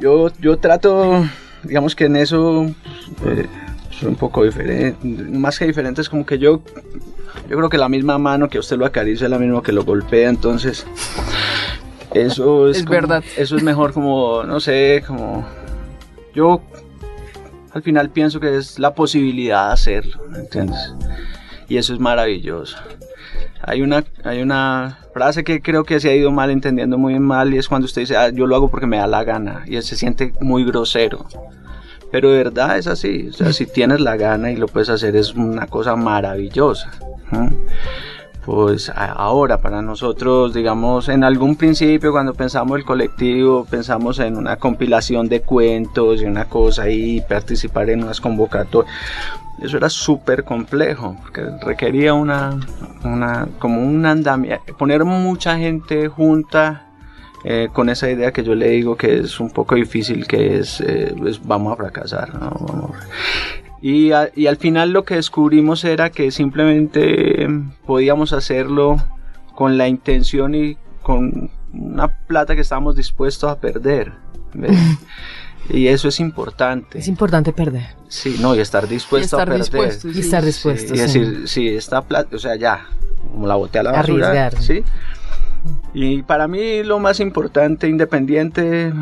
yo, 0.00 0.28
yo 0.40 0.58
trato, 0.58 1.24
digamos 1.62 1.94
que 1.94 2.04
en 2.06 2.16
eso 2.16 2.64
eh, 3.26 3.46
soy 3.90 4.08
un 4.08 4.16
poco 4.16 4.44
diferente, 4.44 4.96
más 5.30 5.58
que 5.58 5.66
diferente 5.66 6.00
es 6.00 6.08
como 6.08 6.24
que 6.26 6.38
yo, 6.38 6.62
yo 7.48 7.56
creo 7.56 7.68
que 7.68 7.78
la 7.78 7.88
misma 7.88 8.18
mano 8.18 8.48
que 8.48 8.58
usted 8.58 8.76
lo 8.76 8.86
acaricia 8.86 9.24
es 9.26 9.30
la 9.30 9.38
misma 9.38 9.62
que 9.62 9.72
lo 9.72 9.84
golpea, 9.84 10.28
entonces 10.30 10.86
eso 12.14 12.68
es, 12.68 12.78
Es 12.78 12.82
como- 12.84 12.94
verdad. 12.94 13.24
Eso 13.36 13.56
es 13.56 13.62
mejor 13.62 13.92
como, 13.92 14.42
no 14.44 14.58
sé, 14.60 15.02
como 15.06 15.46
yo 16.34 16.60
al 17.72 17.82
final 17.82 18.10
pienso 18.10 18.40
que 18.40 18.56
es 18.56 18.78
la 18.78 18.94
posibilidad 18.94 19.68
de 19.68 19.72
hacerlo, 19.72 20.22
¿me 20.28 20.38
¿entiendes? 20.38 20.94
Y 21.68 21.76
eso 21.76 21.94
es 21.94 22.00
maravilloso. 22.00 22.76
Hay 23.62 23.82
una, 23.82 24.04
hay 24.24 24.42
una 24.42 24.98
frase 25.12 25.44
que 25.44 25.60
creo 25.60 25.84
que 25.84 26.00
se 26.00 26.10
ha 26.10 26.14
ido 26.14 26.30
mal 26.30 26.50
entendiendo 26.50 26.98
muy 26.98 27.18
mal 27.20 27.54
y 27.54 27.58
es 27.58 27.68
cuando 27.68 27.84
usted 27.86 28.02
dice, 28.02 28.16
"Ah, 28.16 28.30
yo 28.30 28.46
lo 28.46 28.56
hago 28.56 28.68
porque 28.70 28.86
me 28.86 28.96
da 28.96 29.06
la 29.06 29.22
gana 29.22 29.62
y 29.66 29.76
él 29.76 29.82
se 29.82 29.96
siente 29.96 30.32
muy 30.40 30.64
grosero. 30.64 31.26
Pero 32.10 32.30
de 32.30 32.38
verdad 32.38 32.76
es 32.76 32.86
así, 32.88 33.28
o 33.28 33.32
sea, 33.32 33.52
si 33.52 33.66
tienes 33.66 34.00
la 34.00 34.16
gana 34.16 34.50
y 34.50 34.56
lo 34.56 34.66
puedes 34.66 34.88
hacer 34.88 35.14
es 35.14 35.34
una 35.34 35.66
cosa 35.68 35.94
maravillosa. 35.94 36.90
Pues 38.50 38.90
ahora 38.96 39.58
para 39.58 39.80
nosotros, 39.80 40.52
digamos, 40.52 41.08
en 41.08 41.22
algún 41.22 41.54
principio 41.54 42.10
cuando 42.10 42.34
pensamos 42.34 42.76
el 42.78 42.84
colectivo, 42.84 43.64
pensamos 43.64 44.18
en 44.18 44.36
una 44.36 44.56
compilación 44.56 45.28
de 45.28 45.42
cuentos 45.42 46.20
y 46.20 46.24
una 46.24 46.46
cosa 46.46 46.90
y 46.90 47.20
participar 47.20 47.90
en 47.90 48.02
unas 48.02 48.20
convocatorias. 48.20 48.92
Eso 49.62 49.76
era 49.76 49.88
súper 49.88 50.42
complejo, 50.42 51.16
porque 51.22 51.42
requería 51.64 52.12
una, 52.14 52.58
una, 53.04 53.46
como 53.60 53.82
un 53.86 54.04
andamiaje, 54.04 54.72
poner 54.76 55.04
mucha 55.04 55.56
gente 55.56 56.08
junta 56.08 56.86
eh, 57.44 57.68
con 57.72 57.88
esa 57.88 58.10
idea 58.10 58.32
que 58.32 58.42
yo 58.42 58.56
le 58.56 58.68
digo 58.70 58.96
que 58.96 59.20
es 59.20 59.38
un 59.38 59.50
poco 59.50 59.76
difícil, 59.76 60.26
que 60.26 60.58
es, 60.58 60.80
eh, 60.80 61.14
pues, 61.16 61.40
vamos 61.46 61.72
a 61.72 61.76
fracasar, 61.76 62.34
¿no? 62.34 62.50
Vamos 62.50 62.96
a- 62.96 63.59
Y, 63.82 64.10
y 64.34 64.46
al 64.46 64.56
final 64.56 64.90
lo 64.90 65.04
que 65.04 65.14
descubrimos 65.14 65.84
era 65.84 66.10
que 66.10 66.30
simplemente 66.30 67.48
podíamos 67.86 68.32
hacerlo 68.32 69.02
con 69.54 69.78
la 69.78 69.88
intención 69.88 70.54
y 70.54 70.76
con 71.02 71.50
una 71.72 72.08
plata 72.08 72.54
que 72.54 72.62
estábamos 72.62 72.96
dispuestos 72.96 73.50
a 73.50 73.58
perder. 73.58 74.12
y 75.70 75.86
eso 75.86 76.08
es 76.08 76.20
importante. 76.20 76.98
Es 76.98 77.08
importante 77.08 77.52
perder. 77.52 77.94
Sí, 78.08 78.36
no, 78.40 78.54
y 78.54 78.60
estar 78.60 78.88
dispuesto 78.88 79.36
a 79.36 79.44
perder. 79.44 79.58
Y 80.04 80.20
estar 80.20 80.44
dispuesto. 80.44 80.94
y 80.94 80.98
decir, 80.98 81.42
sí, 81.46 81.68
esta 81.68 82.02
plata, 82.02 82.34
o 82.34 82.38
sea, 82.38 82.56
ya, 82.56 82.86
como 83.32 83.46
la 83.46 83.54
boté 83.54 83.78
a 83.78 83.82
la 83.84 83.92
basura. 83.92 84.28
Arriesgar. 84.30 84.62
Sí. 84.62 84.82
Y 85.92 86.22
para 86.22 86.48
mí 86.48 86.82
lo 86.82 86.98
más 86.98 87.20
importante, 87.20 87.88
independiente, 87.88 88.92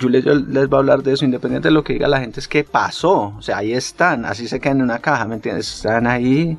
Julia 0.00 0.20
les 0.20 0.68
va 0.68 0.76
a 0.76 0.80
hablar 0.80 1.02
de 1.02 1.12
eso, 1.12 1.24
independiente 1.24 1.68
de 1.68 1.74
lo 1.74 1.84
que 1.84 1.94
diga 1.94 2.08
la 2.08 2.20
gente, 2.20 2.40
es 2.40 2.48
que 2.48 2.64
pasó. 2.64 3.34
O 3.36 3.42
sea, 3.42 3.58
ahí 3.58 3.72
están, 3.72 4.24
así 4.24 4.48
se 4.48 4.60
quedan 4.60 4.78
en 4.78 4.84
una 4.84 5.00
caja, 5.00 5.26
¿me 5.26 5.34
entiendes? 5.34 5.76
Están 5.76 6.06
ahí. 6.06 6.56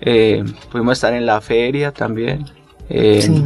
Eh, 0.00 0.44
pudimos 0.70 0.98
estar 0.98 1.12
en 1.12 1.26
la 1.26 1.40
feria 1.40 1.92
también. 1.92 2.46
sí 2.88 3.44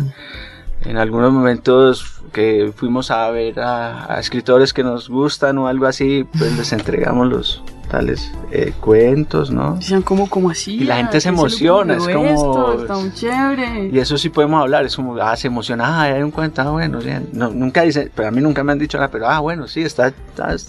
en 0.85 0.97
algunos 0.99 1.33
momentos 1.33 2.21
que 2.33 2.73
fuimos 2.75 3.11
a 3.11 3.31
ver 3.31 3.59
a, 3.61 4.19
escritores 4.21 4.73
que 4.73 4.83
nos 4.83 5.09
gustan 5.09 5.59
o 5.59 5.69
algo 5.69 5.87
así, 5.87 6.27
pues 6.39 6.57
les 6.57 6.73
entregamos 6.73 7.29
los 7.29 7.62
tales 7.97 8.31
eh, 8.53 8.75
cuentos, 8.79 9.51
¿no? 9.51 9.77
Dicen 9.77 10.03
como, 10.03 10.29
como 10.29 10.51
así. 10.51 10.75
Y 10.75 10.85
la 10.85 10.97
gente 10.97 11.19
se 11.19 11.31
emociona, 11.31 11.97
es 11.97 12.07
como... 12.07 12.27
Esto, 12.27 12.81
está 12.83 12.97
muy 12.99 13.13
chévere. 13.15 13.91
Y 13.91 13.99
eso 13.99 14.19
sí 14.19 14.29
podemos 14.29 14.61
hablar, 14.61 14.85
es 14.85 14.95
como, 14.95 15.17
ah, 15.17 15.35
se 15.35 15.47
emociona, 15.47 15.87
ah, 15.87 16.03
hay 16.03 16.23
un 16.23 16.31
cuento, 16.31 16.61
ah, 16.61 16.71
bueno, 16.71 16.99
nunca 17.33 17.83
dicen, 17.83 18.11
pero 18.15 18.29
a 18.29 18.31
mí 18.31 18.43
nunca 18.43 18.63
me 18.63 18.73
han 18.73 18.79
dicho 18.79 18.99
nada, 18.99 19.11
pero 19.11 19.27
ah, 19.27 19.39
bueno, 19.39 19.67
sí, 19.67 19.81
está... 19.81 20.13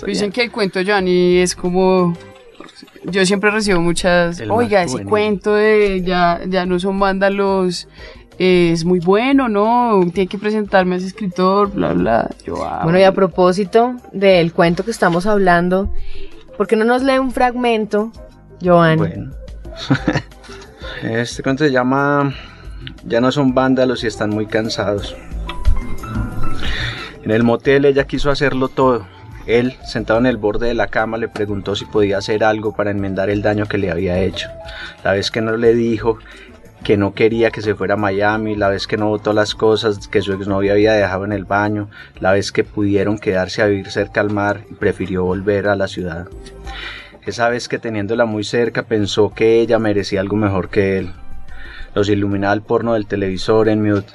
Dicen 0.06 0.32
que 0.32 0.44
el 0.44 0.52
cuento, 0.52 0.80
Johnny, 0.86 1.38
es 1.38 1.54
como... 1.54 2.16
Yo 3.04 3.26
siempre 3.26 3.52
recibo 3.52 3.82
muchas, 3.82 4.42
oiga, 4.50 4.84
ese 4.84 5.04
cuento 5.04 5.54
de 5.54 6.02
ya, 6.06 6.42
ya 6.48 6.66
no 6.66 6.80
son 6.80 7.00
vándalos 7.00 7.88
es 8.38 8.86
muy 8.86 9.00
bueno, 9.00 9.50
¿no? 9.50 10.00
Tiene 10.14 10.28
que 10.28 10.38
presentarme 10.38 10.96
a 10.96 10.98
ese 11.00 11.08
escritor, 11.08 11.72
bla, 11.72 11.94
bla. 11.94 12.30
Ah, 12.64 12.82
bueno, 12.84 13.00
y 13.00 13.04
a 13.04 13.12
propósito 13.12 13.96
del 14.12 14.54
cuento 14.54 14.86
que 14.86 14.92
estamos 14.92 15.26
hablando, 15.26 15.92
¿por 16.58 16.68
qué 16.68 16.76
no 16.76 16.84
nos 16.84 17.04
lee 17.04 17.20
un 17.20 17.32
fragmento, 17.32 18.12
Joan? 18.62 18.98
Bueno. 18.98 19.32
este 21.04 21.44
cuento 21.44 21.64
se 21.64 21.72
llama 21.72 22.34
Ya 23.06 23.22
no 23.22 23.32
son 23.32 23.54
vándalos 23.54 24.04
y 24.04 24.08
están 24.08 24.32
muy 24.32 24.48
cansados. 24.48 25.16
En 27.24 27.32
el 27.32 27.44
motel 27.44 27.86
ella 27.86 28.06
quiso 28.06 28.32
hacerlo 28.32 28.70
todo. 28.70 29.06
Él, 29.46 29.78
sentado 29.86 30.20
en 30.20 30.26
el 30.26 30.38
borde 30.38 30.68
de 30.68 30.74
la 30.74 30.88
cama, 30.88 31.18
le 31.18 31.30
preguntó 31.30 31.76
si 31.76 31.86
podía 31.86 32.18
hacer 32.18 32.44
algo 32.44 32.74
para 32.74 32.92
enmendar 32.92 33.30
el 33.30 33.42
daño 33.42 33.66
que 33.66 33.78
le 33.78 33.92
había 33.92 34.20
hecho. 34.20 34.50
La 35.04 35.14
vez 35.14 35.32
que 35.32 35.42
no 35.42 35.56
le 35.56 35.74
dijo, 35.74 36.20
que 36.84 36.98
no 36.98 37.14
quería 37.14 37.52
que 37.52 37.62
se 37.62 37.76
fuera 37.76 37.96
a 37.96 37.98
Miami, 37.98 38.56
la 38.56 38.70
vez 38.70 38.88
que 38.88 38.98
no 38.98 39.10
votó 39.10 39.34
las 39.34 39.56
cosas 39.56 40.08
que 40.08 40.22
su 40.22 40.34
exnovia 40.34 40.74
había 40.74 40.94
dejado 40.94 41.26
en 41.26 41.32
el 41.32 41.46
baño, 41.46 41.90
la 42.20 42.32
vez 42.32 42.52
que 42.52 42.64
pudieron 42.64 43.18
quedarse 43.18 43.62
a 43.62 43.68
vivir 43.68 43.92
cerca 43.92 44.22
al 44.22 44.32
mar 44.32 44.62
y 44.70 44.76
prefirió 44.76 45.24
volver 45.24 45.68
a 45.68 45.76
la 45.76 45.88
ciudad. 45.88 46.28
Esa 47.26 47.50
vez 47.50 47.68
que 47.68 47.78
teniéndola 47.78 48.26
muy 48.26 48.44
cerca 48.44 48.84
pensó 48.84 49.34
que 49.34 49.60
ella 49.60 49.80
merecía 49.80 50.22
algo 50.22 50.38
mejor 50.38 50.70
que 50.70 50.98
él. 50.98 51.12
Los 51.94 52.10
iluminaba 52.10 52.54
el 52.54 52.62
porno 52.62 52.94
del 52.94 53.08
televisor 53.08 53.68
en 53.68 53.84
mute. 53.84 54.14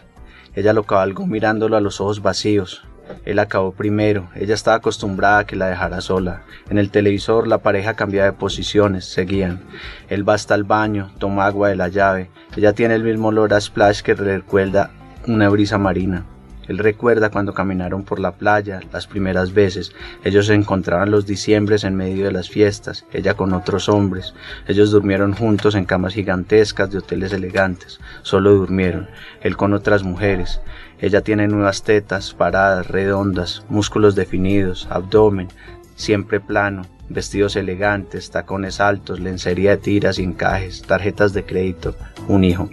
Ella 0.54 0.72
lo 0.72 0.84
cabalgó 0.84 1.26
mirándolo 1.26 1.76
a 1.76 1.80
los 1.80 2.00
ojos 2.00 2.22
vacíos. 2.22 2.84
Él 3.24 3.38
acabó 3.38 3.72
primero, 3.72 4.28
ella 4.34 4.54
estaba 4.54 4.76
acostumbrada 4.76 5.38
a 5.38 5.46
que 5.46 5.56
la 5.56 5.66
dejara 5.68 6.00
sola. 6.00 6.42
En 6.68 6.78
el 6.78 6.90
televisor 6.90 7.46
la 7.46 7.58
pareja 7.58 7.94
cambiaba 7.94 8.30
de 8.30 8.36
posiciones, 8.36 9.04
seguían. 9.04 9.60
Él 10.08 10.28
va 10.28 10.34
hasta 10.34 10.54
el 10.54 10.64
baño, 10.64 11.12
toma 11.18 11.46
agua 11.46 11.68
de 11.68 11.76
la 11.76 11.88
llave. 11.88 12.30
Ella 12.56 12.72
tiene 12.72 12.94
el 12.94 13.04
mismo 13.04 13.28
olor 13.28 13.54
a 13.54 13.60
splash 13.60 14.02
que 14.02 14.14
recuerda 14.14 14.90
una 15.26 15.48
brisa 15.48 15.78
marina. 15.78 16.24
Él 16.68 16.78
recuerda 16.78 17.30
cuando 17.30 17.54
caminaron 17.54 18.04
por 18.04 18.20
la 18.20 18.32
playa 18.32 18.80
las 18.92 19.06
primeras 19.06 19.52
veces. 19.52 19.92
Ellos 20.24 20.46
se 20.46 20.54
encontraban 20.54 21.10
los 21.10 21.26
diciembres 21.26 21.84
en 21.84 21.96
medio 21.96 22.24
de 22.24 22.32
las 22.32 22.48
fiestas, 22.48 23.04
ella 23.12 23.34
con 23.34 23.52
otros 23.52 23.88
hombres. 23.88 24.34
Ellos 24.66 24.90
durmieron 24.90 25.34
juntos 25.34 25.74
en 25.74 25.84
camas 25.84 26.14
gigantescas 26.14 26.90
de 26.90 26.98
hoteles 26.98 27.32
elegantes. 27.32 28.00
Solo 28.22 28.54
durmieron. 28.54 29.08
Él 29.40 29.56
con 29.56 29.72
otras 29.72 30.02
mujeres. 30.02 30.60
Ella 31.00 31.22
tiene 31.22 31.48
nuevas 31.48 31.82
tetas, 31.82 32.32
paradas, 32.32 32.86
redondas, 32.86 33.64
músculos 33.68 34.14
definidos, 34.14 34.86
abdomen, 34.88 35.48
siempre 35.96 36.40
plano, 36.40 36.82
vestidos 37.08 37.56
elegantes, 37.56 38.30
tacones 38.30 38.80
altos, 38.80 39.20
lencería 39.20 39.72
de 39.72 39.76
tiras 39.78 40.18
y 40.18 40.22
encajes, 40.22 40.82
tarjetas 40.82 41.32
de 41.32 41.44
crédito, 41.44 41.96
un 42.28 42.44
hijo. 42.44 42.70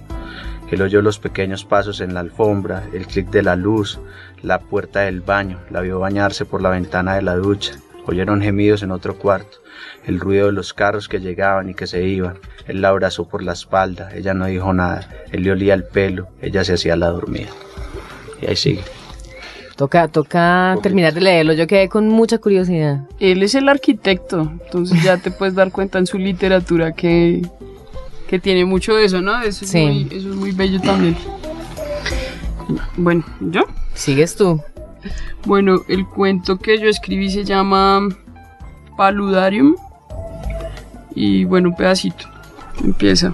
Él 0.71 0.81
oyó 0.81 1.01
los 1.01 1.19
pequeños 1.19 1.65
pasos 1.65 1.99
en 2.01 2.13
la 2.13 2.19
alfombra, 2.19 2.83
el 2.93 3.07
clic 3.07 3.29
de 3.29 3.41
la 3.41 3.55
luz, 3.55 3.99
la 4.43 4.59
puerta 4.59 5.01
del 5.01 5.21
baño, 5.21 5.59
la 5.69 5.81
vio 5.81 5.99
bañarse 5.99 6.45
por 6.45 6.61
la 6.61 6.69
ventana 6.69 7.15
de 7.15 7.23
la 7.23 7.35
ducha. 7.35 7.73
Oyeron 8.05 8.41
gemidos 8.41 8.81
en 8.83 8.91
otro 8.91 9.17
cuarto, 9.17 9.57
el 10.05 10.19
ruido 10.19 10.47
de 10.47 10.51
los 10.51 10.73
carros 10.73 11.07
que 11.07 11.19
llegaban 11.19 11.69
y 11.69 11.73
que 11.73 11.87
se 11.87 12.03
iban. 12.07 12.39
Él 12.67 12.81
la 12.81 12.89
abrazó 12.89 13.27
por 13.27 13.43
la 13.43 13.53
espalda, 13.53 14.09
ella 14.15 14.33
no 14.33 14.45
dijo 14.45 14.73
nada, 14.73 15.09
él 15.31 15.43
le 15.43 15.51
olía 15.51 15.73
el 15.73 15.83
pelo, 15.83 16.27
ella 16.41 16.63
se 16.63 16.73
hacía 16.73 16.95
la 16.95 17.09
dormida. 17.09 17.49
Y 18.41 18.47
ahí 18.47 18.55
sigue. 18.55 18.83
Toca, 19.75 20.07
toca 20.07 20.77
terminar 20.83 21.13
de 21.13 21.21
leerlo, 21.21 21.53
yo 21.53 21.65
quedé 21.65 21.87
con 21.87 22.07
mucha 22.09 22.37
curiosidad. 22.37 23.01
Él 23.19 23.43
es 23.43 23.55
el 23.55 23.69
arquitecto, 23.69 24.51
entonces 24.65 25.01
ya 25.01 25.17
te 25.17 25.31
puedes 25.31 25.55
dar 25.55 25.71
cuenta 25.71 25.99
en 25.99 26.05
su 26.05 26.17
literatura 26.17 26.91
que, 26.91 27.41
que 28.29 28.37
tiene 28.37 28.63
mucho 28.63 28.93
de 28.93 29.05
eso, 29.05 29.21
¿no? 29.21 29.41
Eso 29.41 29.65
es, 29.65 29.73
muy, 29.73 30.07
eso 30.11 30.29
es 30.29 30.35
muy 30.35 30.51
bello 30.51 30.79
también. 30.79 31.17
Bueno, 32.95 33.25
¿yo? 33.39 33.61
Sigues 33.95 34.35
tú. 34.35 34.61
Bueno, 35.45 35.81
el 35.87 36.05
cuento 36.05 36.59
que 36.59 36.77
yo 36.77 36.87
escribí 36.87 37.31
se 37.31 37.43
llama 37.43 38.07
Paludarium. 38.95 39.75
Y 41.15 41.45
bueno, 41.45 41.69
un 41.69 41.75
pedacito. 41.75 42.25
Empieza. 42.83 43.33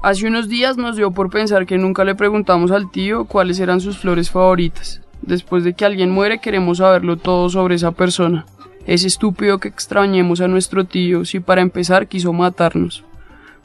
Hace 0.00 0.28
unos 0.28 0.48
días 0.48 0.76
nos 0.76 0.94
dio 0.94 1.10
por 1.10 1.30
pensar 1.30 1.66
que 1.66 1.76
nunca 1.76 2.04
le 2.04 2.14
preguntamos 2.14 2.70
al 2.70 2.88
tío 2.92 3.24
cuáles 3.24 3.58
eran 3.58 3.80
sus 3.80 3.98
flores 3.98 4.30
favoritas. 4.30 5.00
Después 5.22 5.64
de 5.64 5.74
que 5.74 5.84
alguien 5.84 6.10
muere 6.10 6.38
queremos 6.38 6.78
saberlo 6.78 7.16
todo 7.16 7.48
sobre 7.48 7.74
esa 7.74 7.90
persona. 7.90 8.46
Es 8.86 9.02
estúpido 9.04 9.58
que 9.58 9.66
extrañemos 9.66 10.40
a 10.40 10.46
nuestro 10.46 10.84
tío 10.84 11.24
si 11.24 11.40
para 11.40 11.62
empezar 11.62 12.06
quiso 12.06 12.32
matarnos. 12.32 13.02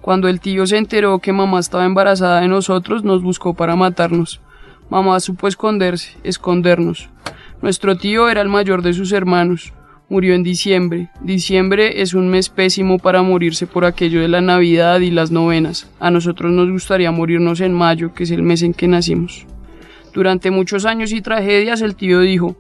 Cuando 0.01 0.27
el 0.27 0.39
tío 0.39 0.65
se 0.65 0.77
enteró 0.77 1.19
que 1.19 1.33
mamá 1.33 1.59
estaba 1.59 1.85
embarazada 1.85 2.41
de 2.41 2.47
nosotros, 2.47 3.03
nos 3.03 3.21
buscó 3.21 3.53
para 3.53 3.75
matarnos. 3.75 4.41
Mamá 4.89 5.19
supo 5.19 5.47
esconderse, 5.47 6.17
escondernos. 6.23 7.09
Nuestro 7.61 7.97
tío 7.97 8.29
era 8.29 8.41
el 8.41 8.49
mayor 8.49 8.81
de 8.81 8.93
sus 8.93 9.11
hermanos 9.11 9.73
murió 10.11 10.35
en 10.35 10.43
diciembre. 10.43 11.07
Diciembre 11.21 12.01
es 12.01 12.13
un 12.13 12.27
mes 12.27 12.49
pésimo 12.49 12.99
para 12.99 13.21
morirse 13.21 13.65
por 13.65 13.85
aquello 13.85 14.19
de 14.19 14.27
la 14.27 14.41
Navidad 14.41 14.99
y 14.99 15.09
las 15.09 15.31
novenas. 15.31 15.89
A 16.01 16.11
nosotros 16.11 16.51
nos 16.51 16.69
gustaría 16.69 17.13
morirnos 17.13 17.61
en 17.61 17.73
mayo, 17.73 18.13
que 18.13 18.23
es 18.23 18.31
el 18.31 18.43
mes 18.43 18.61
en 18.61 18.73
que 18.73 18.89
nacimos. 18.89 19.45
Durante 20.13 20.51
muchos 20.51 20.83
años 20.85 21.13
y 21.13 21.21
tragedias 21.21 21.79
el 21.79 21.95
tío 21.95 22.19
dijo, 22.19 22.57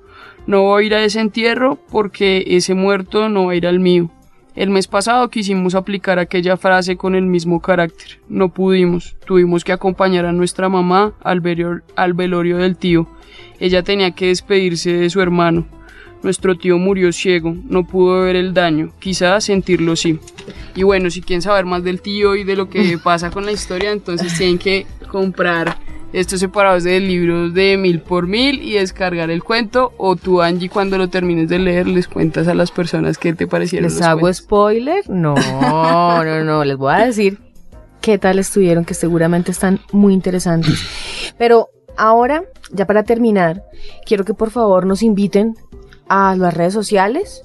no 0.47 0.61
voy 0.61 0.83
a 0.83 0.87
ir 0.87 0.95
a 0.95 1.03
ese 1.03 1.19
entierro 1.19 1.77
porque 1.91 2.45
ese 2.47 2.73
muerto 2.73 3.27
no 3.27 3.47
va 3.47 3.51
a 3.51 3.55
ir 3.55 3.67
al 3.67 3.81
mío. 3.81 4.09
El 4.53 4.69
mes 4.69 4.87
pasado 4.87 5.29
quisimos 5.29 5.75
aplicar 5.75 6.19
aquella 6.19 6.57
frase 6.57 6.97
con 6.97 7.15
el 7.15 7.25
mismo 7.25 7.61
carácter. 7.61 8.19
No 8.27 8.49
pudimos. 8.49 9.15
Tuvimos 9.25 9.63
que 9.63 9.71
acompañar 9.71 10.25
a 10.25 10.33
nuestra 10.33 10.67
mamá 10.67 11.13
al, 11.23 11.41
al 11.95 12.13
velorio 12.13 12.57
del 12.57 12.75
tío. 12.75 13.07
Ella 13.59 13.81
tenía 13.81 14.11
que 14.11 14.27
despedirse 14.27 14.91
de 14.91 15.09
su 15.09 15.21
hermano. 15.21 15.67
Nuestro 16.21 16.55
tío 16.55 16.77
murió 16.77 17.11
ciego, 17.11 17.55
no 17.67 17.87
pudo 17.87 18.23
ver 18.23 18.35
el 18.35 18.53
daño, 18.53 18.91
quizá 18.99 19.41
sentirlo 19.41 19.95
sí. 19.95 20.19
Y 20.75 20.83
bueno, 20.83 21.09
si 21.09 21.21
quieren 21.21 21.41
saber 21.41 21.65
más 21.65 21.83
del 21.83 21.99
tío 21.99 22.35
y 22.35 22.43
de 22.43 22.55
lo 22.55 22.69
que 22.69 22.99
pasa 23.03 23.31
con 23.31 23.45
la 23.45 23.51
historia, 23.51 23.91
entonces 23.91 24.37
tienen 24.37 24.59
que 24.59 24.85
comprar 25.09 25.77
estos 26.13 26.39
separados 26.39 26.83
de 26.83 26.99
libros 26.99 27.53
de 27.53 27.77
mil 27.77 28.01
por 28.01 28.27
mil 28.27 28.61
y 28.61 28.73
descargar 28.73 29.29
el 29.29 29.43
cuento. 29.43 29.93
O 29.97 30.15
tú, 30.15 30.41
Angie, 30.41 30.69
cuando 30.69 30.97
lo 30.97 31.09
termines 31.09 31.49
de 31.49 31.59
leer, 31.59 31.87
les 31.87 32.07
cuentas 32.07 32.47
a 32.47 32.53
las 32.53 32.71
personas 32.71 33.17
qué 33.17 33.33
te 33.33 33.47
parecieron. 33.47 33.89
¿Les 33.89 34.01
hago 34.01 34.31
spoiler? 34.33 35.09
No, 35.09 35.35
no, 35.61 36.43
no, 36.43 36.63
les 36.63 36.77
voy 36.77 36.93
a 36.93 37.05
decir 37.05 37.39
qué 38.01 38.17
tal 38.17 38.39
estuvieron, 38.39 38.83
que 38.83 38.93
seguramente 38.93 39.51
están 39.51 39.79
muy 39.91 40.13
interesantes. 40.13 40.81
Pero 41.37 41.69
ahora, 41.97 42.43
ya 42.71 42.85
para 42.85 43.03
terminar, 43.03 43.63
quiero 44.05 44.25
que 44.25 44.33
por 44.33 44.51
favor 44.51 44.85
nos 44.85 45.03
inviten 45.03 45.55
a 46.09 46.35
las 46.35 46.53
redes 46.53 46.73
sociales 46.73 47.43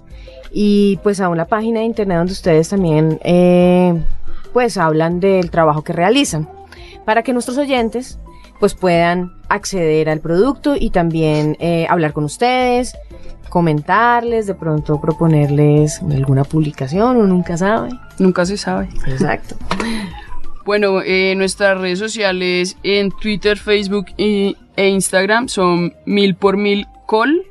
y 0.52 0.98
pues 1.02 1.20
a 1.20 1.28
una 1.28 1.46
página 1.46 1.80
de 1.80 1.86
internet 1.86 2.18
donde 2.18 2.32
ustedes 2.32 2.68
también 2.68 3.20
eh, 3.22 3.94
pues 4.52 4.78
hablan 4.78 5.20
del 5.20 5.50
trabajo 5.50 5.84
que 5.84 5.92
realizan 5.92 6.48
para 7.04 7.22
que 7.22 7.32
nuestros 7.32 7.58
oyentes 7.58 8.18
pues 8.58 8.74
puedan 8.74 9.34
acceder 9.48 10.08
al 10.08 10.20
producto 10.20 10.76
y 10.78 10.90
también 10.90 11.56
eh, 11.60 11.86
hablar 11.88 12.12
con 12.12 12.24
ustedes, 12.24 12.96
comentarles, 13.48 14.46
de 14.46 14.54
pronto 14.54 15.00
proponerles 15.00 16.00
alguna 16.02 16.44
publicación, 16.44 17.16
uno 17.16 17.26
nunca 17.26 17.56
sabe. 17.56 17.90
Nunca 18.18 18.44
se 18.46 18.56
sabe. 18.56 18.88
Exacto. 19.06 19.56
Bueno, 20.66 21.00
eh, 21.00 21.34
nuestras 21.36 21.80
redes 21.80 22.00
sociales 22.00 22.76
en 22.82 23.12
Twitter, 23.12 23.56
Facebook 23.56 24.06
y, 24.16 24.56
e 24.74 24.88
Instagram 24.88 25.46
son 25.46 25.94
mil 26.06 26.34
por 26.34 26.56
mil 26.56 26.88
col, 27.06 27.46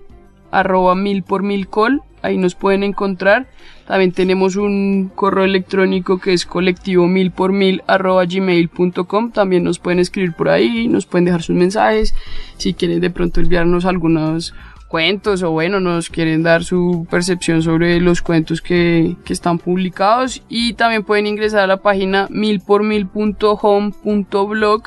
arroba 0.52 0.96
mil 0.96 1.24
por 1.24 1.42
mil 1.42 1.70
col, 1.70 2.02
ahí 2.26 2.38
nos 2.38 2.56
pueden 2.56 2.84
encontrar. 2.84 3.48
También 3.88 4.12
tenemos 4.12 4.56
un 4.56 5.12
correo 5.14 5.46
electrónico 5.46 6.20
que 6.20 6.34
es 6.34 6.46
colectivo 6.46 7.08
mil 7.08 7.32
por 7.32 7.52
mil 7.52 7.84
arroba 7.88 8.26
gmail.com. 8.26 9.32
También 9.32 9.64
nos 9.64 9.80
pueden 9.80 10.00
escribir 10.00 10.34
por 10.34 10.50
ahí, 10.50 10.88
nos 10.88 11.06
pueden 11.06 11.26
dejar 11.26 11.44
sus 11.44 11.56
mensajes. 11.56 12.16
Si 12.58 12.74
quieren 12.74 13.00
de 13.00 13.12
pronto 13.12 13.42
enviarnos 13.42 13.86
algunos 13.86 14.56
cuentos 14.88 15.44
o 15.44 15.52
bueno, 15.52 15.80
nos 15.80 16.10
quieren 16.10 16.42
dar 16.42 16.64
su 16.64 17.06
percepción 17.10 17.62
sobre 17.62 18.00
los 18.00 18.22
cuentos 18.22 18.62
que, 18.62 19.16
que 19.24 19.34
están 19.34 19.60
publicados. 19.60 20.42
Y 20.50 20.74
también 20.74 21.04
pueden 21.04 21.28
ingresar 21.28 21.62
a 21.62 21.68
la 21.68 21.78
página 21.78 22.28
milpormil.home.blog 22.32 24.84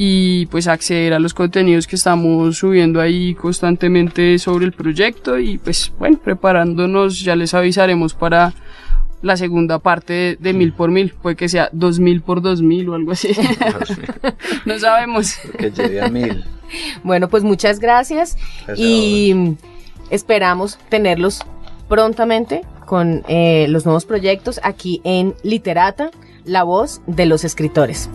y 0.00 0.46
pues 0.46 0.68
acceder 0.68 1.12
a 1.12 1.18
los 1.18 1.34
contenidos 1.34 1.88
que 1.88 1.96
estamos 1.96 2.58
subiendo 2.58 3.00
ahí 3.00 3.34
constantemente 3.34 4.38
sobre 4.38 4.64
el 4.64 4.72
proyecto 4.72 5.40
y 5.40 5.58
pues 5.58 5.92
bueno, 5.98 6.20
preparándonos 6.22 7.20
ya 7.20 7.34
les 7.34 7.52
avisaremos 7.52 8.14
para 8.14 8.54
la 9.22 9.36
segunda 9.36 9.80
parte 9.80 10.36
de, 10.38 10.52
mil 10.52 10.72
por 10.72 10.92
mil, 10.92 11.12
puede 11.20 11.34
que 11.34 11.48
sea 11.48 11.68
dos 11.72 11.98
mil 11.98 12.22
por 12.22 12.42
dos 12.42 12.62
mil 12.62 12.88
o 12.90 12.94
algo 12.94 13.10
así. 13.10 13.30
no 14.64 14.78
sabemos. 14.78 15.34
Que 15.58 15.72
llegue 15.72 16.00
a 16.00 16.08
mil. 16.08 16.44
Bueno, 17.02 17.28
pues 17.28 17.42
muchas 17.42 17.80
gracias 17.80 18.36
y 18.76 19.56
esperamos 20.10 20.78
tenerlos 20.90 21.40
prontamente 21.88 22.62
con 22.86 23.24
eh, 23.26 23.66
los 23.68 23.84
nuevos 23.84 24.04
proyectos 24.04 24.60
aquí 24.62 25.00
en 25.02 25.34
Literata, 25.42 26.12
la 26.44 26.62
voz 26.62 27.00
de 27.08 27.26
los 27.26 27.42
escritores. 27.42 28.08